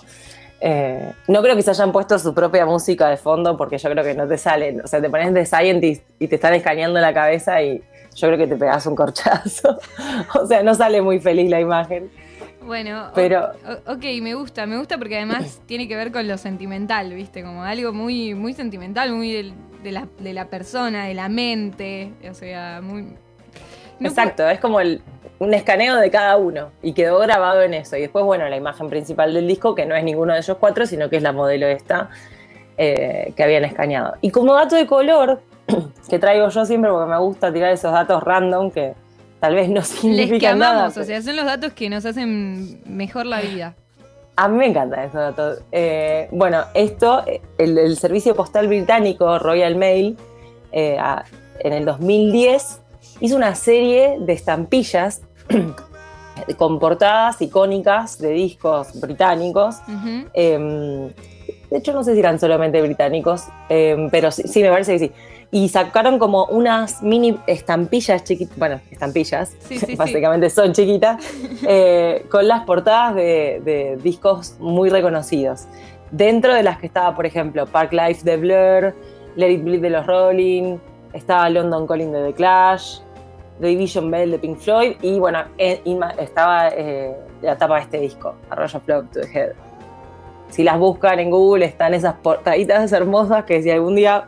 Eh, 0.59 1.13
no 1.27 1.41
creo 1.41 1.55
que 1.55 1.61
se 1.61 1.69
hayan 1.69 1.91
puesto 1.91 2.17
su 2.17 2.33
propia 2.33 2.65
música 2.65 3.09
de 3.09 3.17
fondo 3.17 3.55
porque 3.55 3.77
yo 3.77 3.89
creo 3.91 4.03
que 4.03 4.13
no 4.13 4.27
te 4.27 4.37
salen. 4.37 4.81
O 4.81 4.87
sea, 4.87 5.01
te 5.01 5.09
pones 5.09 5.33
de 5.33 5.45
Scientist 5.45 6.03
y 6.19 6.27
te 6.27 6.35
están 6.35 6.53
escaneando 6.53 6.99
la 6.99 7.13
cabeza 7.13 7.61
y 7.61 7.83
yo 8.15 8.27
creo 8.27 8.37
que 8.37 8.47
te 8.47 8.55
pegas 8.55 8.85
un 8.85 8.95
corchazo. 8.95 9.77
o 10.41 10.45
sea, 10.47 10.63
no 10.63 10.73
sale 10.73 11.01
muy 11.01 11.19
feliz 11.19 11.49
la 11.49 11.59
imagen. 11.59 12.09
Bueno, 12.65 13.11
pero 13.15 13.51
ok, 13.85 14.03
me 14.21 14.33
gusta, 14.33 14.65
me 14.65 14.77
gusta 14.77 14.97
porque 14.97 15.15
además 15.15 15.61
tiene 15.67 15.87
que 15.87 15.95
ver 15.95 16.11
con 16.11 16.27
lo 16.27 16.37
sentimental, 16.37 17.13
¿viste? 17.13 17.41
Como 17.41 17.63
algo 17.63 17.93
muy 17.93 18.33
muy 18.33 18.53
sentimental, 18.53 19.13
muy 19.13 19.53
de, 19.83 19.91
la, 19.91 20.07
de 20.19 20.33
la 20.33 20.49
persona, 20.49 21.05
de 21.05 21.13
la 21.13 21.29
mente, 21.29 22.11
o 22.29 22.33
sea, 22.33 22.81
muy... 22.81 23.15
Exacto, 24.01 24.47
es 24.49 24.59
como 24.59 24.81
el, 24.81 25.01
un 25.39 25.53
escaneo 25.53 25.95
de 25.97 26.09
cada 26.09 26.37
uno 26.37 26.71
y 26.81 26.93
quedó 26.93 27.19
grabado 27.19 27.61
en 27.61 27.73
eso. 27.73 27.95
Y 27.97 28.01
después, 28.01 28.25
bueno, 28.25 28.47
la 28.49 28.57
imagen 28.57 28.89
principal 28.89 29.33
del 29.33 29.47
disco, 29.47 29.75
que 29.75 29.85
no 29.85 29.95
es 29.95 30.03
ninguno 30.03 30.33
de 30.33 30.39
ellos 30.39 30.57
cuatro, 30.59 30.85
sino 30.85 31.09
que 31.09 31.17
es 31.17 31.23
la 31.23 31.31
modelo 31.31 31.67
esta 31.67 32.09
eh, 32.77 33.33
que 33.35 33.43
habían 33.43 33.65
escaneado. 33.65 34.15
Y 34.21 34.31
como 34.31 34.53
dato 34.53 34.75
de 34.75 34.87
color, 34.87 35.41
que 36.09 36.19
traigo 36.19 36.49
yo 36.49 36.65
siempre 36.65 36.89
porque 36.89 37.09
me 37.09 37.19
gusta 37.19 37.53
tirar 37.53 37.71
esos 37.71 37.91
datos 37.91 38.23
random 38.23 38.71
que 38.71 38.93
tal 39.39 39.55
vez 39.55 39.69
no 39.69 39.81
significan 39.83 40.59
Les 40.59 40.67
nada. 40.67 40.87
o 40.87 40.91
sea, 40.91 41.21
son 41.21 41.35
los 41.35 41.45
datos 41.45 41.73
que 41.73 41.89
nos 41.89 42.05
hacen 42.05 42.81
mejor 42.85 43.25
la 43.25 43.41
vida. 43.41 43.75
A 44.35 44.47
mí 44.47 44.57
me 44.57 44.67
encantan 44.67 44.99
esos 44.99 45.15
datos. 45.15 45.61
Eh, 45.71 46.27
bueno, 46.31 46.65
esto, 46.75 47.23
el, 47.57 47.97
servicio 47.97 48.35
postal 48.35 48.67
británico 48.67 49.39
Royal 49.39 49.75
Mail, 49.75 50.15
eh, 50.71 50.97
en 51.59 51.73
el 51.73 51.85
2010 51.85 52.81
hizo 53.19 53.35
una 53.35 53.55
serie 53.55 54.17
de 54.19 54.33
estampillas 54.33 55.21
con 56.57 56.79
portadas 56.79 57.41
icónicas 57.41 58.19
de 58.19 58.31
discos 58.31 58.99
británicos. 58.99 59.77
Em, 60.33 61.09
de 61.69 61.77
hecho, 61.77 61.93
no 61.93 62.03
sé 62.03 62.13
si 62.13 62.19
eran 62.19 62.39
solamente 62.39 62.81
británicos, 62.81 63.43
em, 63.69 64.09
pero 64.09 64.31
sí, 64.31 64.61
me 64.61 64.69
parece 64.69 64.93
que 64.93 64.99
sí. 64.99 65.11
Y 65.49 65.69
sacaron 65.69 66.19
como 66.19 66.45
unas 66.45 67.01
mini 67.01 67.37
estampillas 67.47 68.23
chiquitas, 68.23 68.57
bueno, 68.57 68.81
estampillas, 68.91 69.55
básicamente 69.97 70.49
son 70.49 70.73
chiquitas, 70.73 71.23
eh, 71.67 72.25
con 72.29 72.47
las 72.47 72.63
portadas 72.65 73.15
de, 73.15 73.97
discos 74.03 74.55
muy 74.59 74.89
reconocidos. 74.89 75.65
Dentro 76.11 76.53
de 76.53 76.63
las 76.63 76.79
que 76.79 76.87
estaba, 76.87 77.15
por 77.15 77.25
ejemplo, 77.25 77.65
Park 77.65 77.91
Life 77.91 78.23
de 78.23 78.37
Blur, 78.37 78.95
Let 79.35 79.51
It 79.51 79.63
Bleed 79.63 79.81
de 79.81 79.89
los 79.89 80.05
Rolling, 80.05 80.77
estaba 81.13 81.49
London 81.49 81.85
Calling 81.85 82.11
de 82.11 82.27
The 82.27 82.33
Clash, 82.33 82.99
The 83.59 83.67
Division 83.67 84.11
Bell 84.11 84.31
de 84.31 84.39
Pink 84.39 84.57
Floyd 84.57 84.95
y 85.01 85.19
bueno, 85.19 85.39
estaba 85.57 86.69
eh, 86.69 87.15
la 87.41 87.57
tapa 87.57 87.75
de 87.75 87.81
este 87.81 87.99
disco, 87.99 88.35
A 88.49 88.55
Rush 88.55 88.75
of 88.75 88.85
to 88.85 89.03
the 89.13 89.21
Head. 89.21 89.51
Si 90.49 90.63
las 90.63 90.79
buscan 90.79 91.19
en 91.19 91.29
Google 91.29 91.65
están 91.65 91.93
esas 91.93 92.15
portaditas 92.15 92.91
hermosas 92.91 93.45
que 93.45 93.61
si 93.61 93.69
algún 93.69 93.95
día 93.95 94.27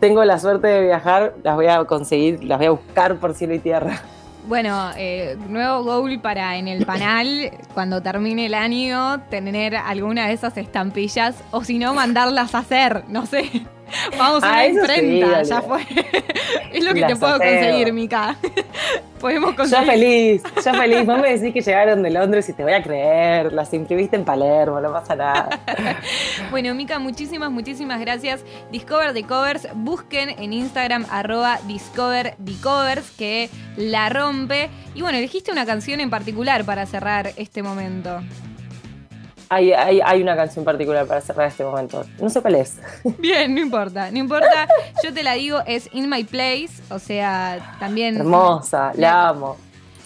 tengo 0.00 0.24
la 0.24 0.38
suerte 0.38 0.66
de 0.66 0.82
viajar, 0.82 1.34
las 1.42 1.54
voy 1.54 1.66
a 1.66 1.84
conseguir, 1.84 2.42
las 2.44 2.58
voy 2.58 2.66
a 2.66 2.70
buscar 2.70 3.16
por 3.16 3.34
cielo 3.34 3.54
y 3.54 3.58
tierra. 3.58 4.02
Bueno, 4.46 4.90
eh, 4.98 5.38
nuevo 5.48 5.82
goal 5.84 6.20
para 6.20 6.56
en 6.56 6.68
el 6.68 6.84
panel, 6.84 7.50
cuando 7.72 8.02
termine 8.02 8.44
el 8.46 8.54
año, 8.54 9.22
tener 9.30 9.74
alguna 9.74 10.26
de 10.26 10.34
esas 10.34 10.58
estampillas 10.58 11.42
o 11.50 11.64
si 11.64 11.78
no, 11.78 11.94
mandarlas 11.94 12.54
a 12.54 12.58
hacer, 12.58 13.04
no 13.08 13.24
sé. 13.24 13.66
Vamos 14.18 14.42
a 14.42 14.46
una 14.46 14.56
ah, 14.58 14.66
imprenta, 14.66 15.42
ya 15.42 15.62
fue. 15.62 15.80
es 16.72 16.84
lo 16.84 16.94
que 16.94 17.04
te 17.04 17.16
puedo 17.16 17.38
conseguir, 17.38 17.92
Mica. 17.92 18.36
Podemos 19.20 19.54
conseguir. 19.54 19.86
Ya 19.86 19.92
feliz, 19.92 20.42
ya 20.62 20.74
feliz. 20.74 21.06
Vos 21.06 21.18
me 21.18 21.36
decís 21.36 21.52
que 21.54 21.60
llegaron 21.60 22.02
de 22.02 22.10
Londres 22.10 22.48
y 22.48 22.52
te 22.52 22.62
voy 22.62 22.72
a 22.72 22.82
creer. 22.82 23.52
Las 23.52 23.72
imprimiste 23.72 24.16
en 24.16 24.24
Palermo, 24.24 24.80
no 24.80 24.92
pasa 24.92 25.16
nada. 25.16 25.48
bueno, 26.50 26.74
Mica, 26.74 26.98
muchísimas, 26.98 27.50
muchísimas 27.50 28.00
gracias. 28.00 28.44
Discover 28.70 29.14
the 29.14 29.24
Covers, 29.24 29.68
busquen 29.74 30.30
en 30.30 30.52
Instagram 30.52 31.06
arroba 31.10 31.58
Discover 31.66 32.36
the 32.44 32.52
Covers, 32.62 33.10
que 33.12 33.48
la 33.76 34.08
rompe. 34.10 34.68
Y 34.94 35.02
bueno, 35.02 35.18
elegiste 35.18 35.52
una 35.52 35.64
canción 35.64 36.00
en 36.00 36.10
particular 36.10 36.64
para 36.64 36.84
cerrar 36.86 37.32
este 37.36 37.62
momento. 37.62 38.20
Hay, 39.48 40.22
una 40.22 40.36
canción 40.36 40.64
particular 40.64 41.06
para 41.06 41.20
cerrar 41.20 41.48
este 41.48 41.64
momento. 41.64 42.04
No 42.18 42.28
sé 42.30 42.40
cuál 42.40 42.56
es. 42.56 42.78
Bien, 43.18 43.54
no 43.54 43.60
importa, 43.60 44.10
no 44.10 44.18
importa. 44.18 44.68
Yo 45.02 45.12
te 45.12 45.22
la 45.22 45.34
digo, 45.34 45.60
es 45.66 45.88
In 45.92 46.08
My 46.08 46.24
Place, 46.24 46.82
o 46.90 46.98
sea, 46.98 47.76
también... 47.78 48.16
Hermosa, 48.16 48.92
la, 48.94 49.28
amo. 49.28 49.56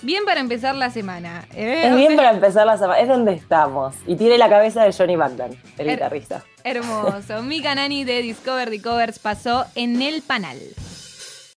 Bien 0.03 0.25
para 0.25 0.41
empezar 0.41 0.75
la 0.75 0.91
semana. 0.91 1.45
¿eh? 1.55 1.83
Es 1.85 1.97
bien 1.97 2.15
para 2.15 2.31
empezar 2.31 2.67
la 2.67 2.77
semana, 2.77 3.01
es 3.01 3.09
donde 3.09 3.33
estamos. 3.33 3.97
Y 4.07 4.17
tiene 4.17 4.39
la 4.39 4.49
cabeza 4.49 4.85
de 4.85 4.93
Johnny 4.93 5.17
Bagdan, 5.17 5.51
el 5.77 5.89
guitarrista. 5.89 6.45
Hermoso. 6.63 7.43
Mi 7.43 7.61
Nani 7.61 8.05
de 8.05 8.23
Discover 8.23 8.71
the 8.71 8.81
Covers 8.81 9.19
pasó 9.19 9.65
en 9.75 10.01
el 10.03 10.23
panel. 10.23 10.59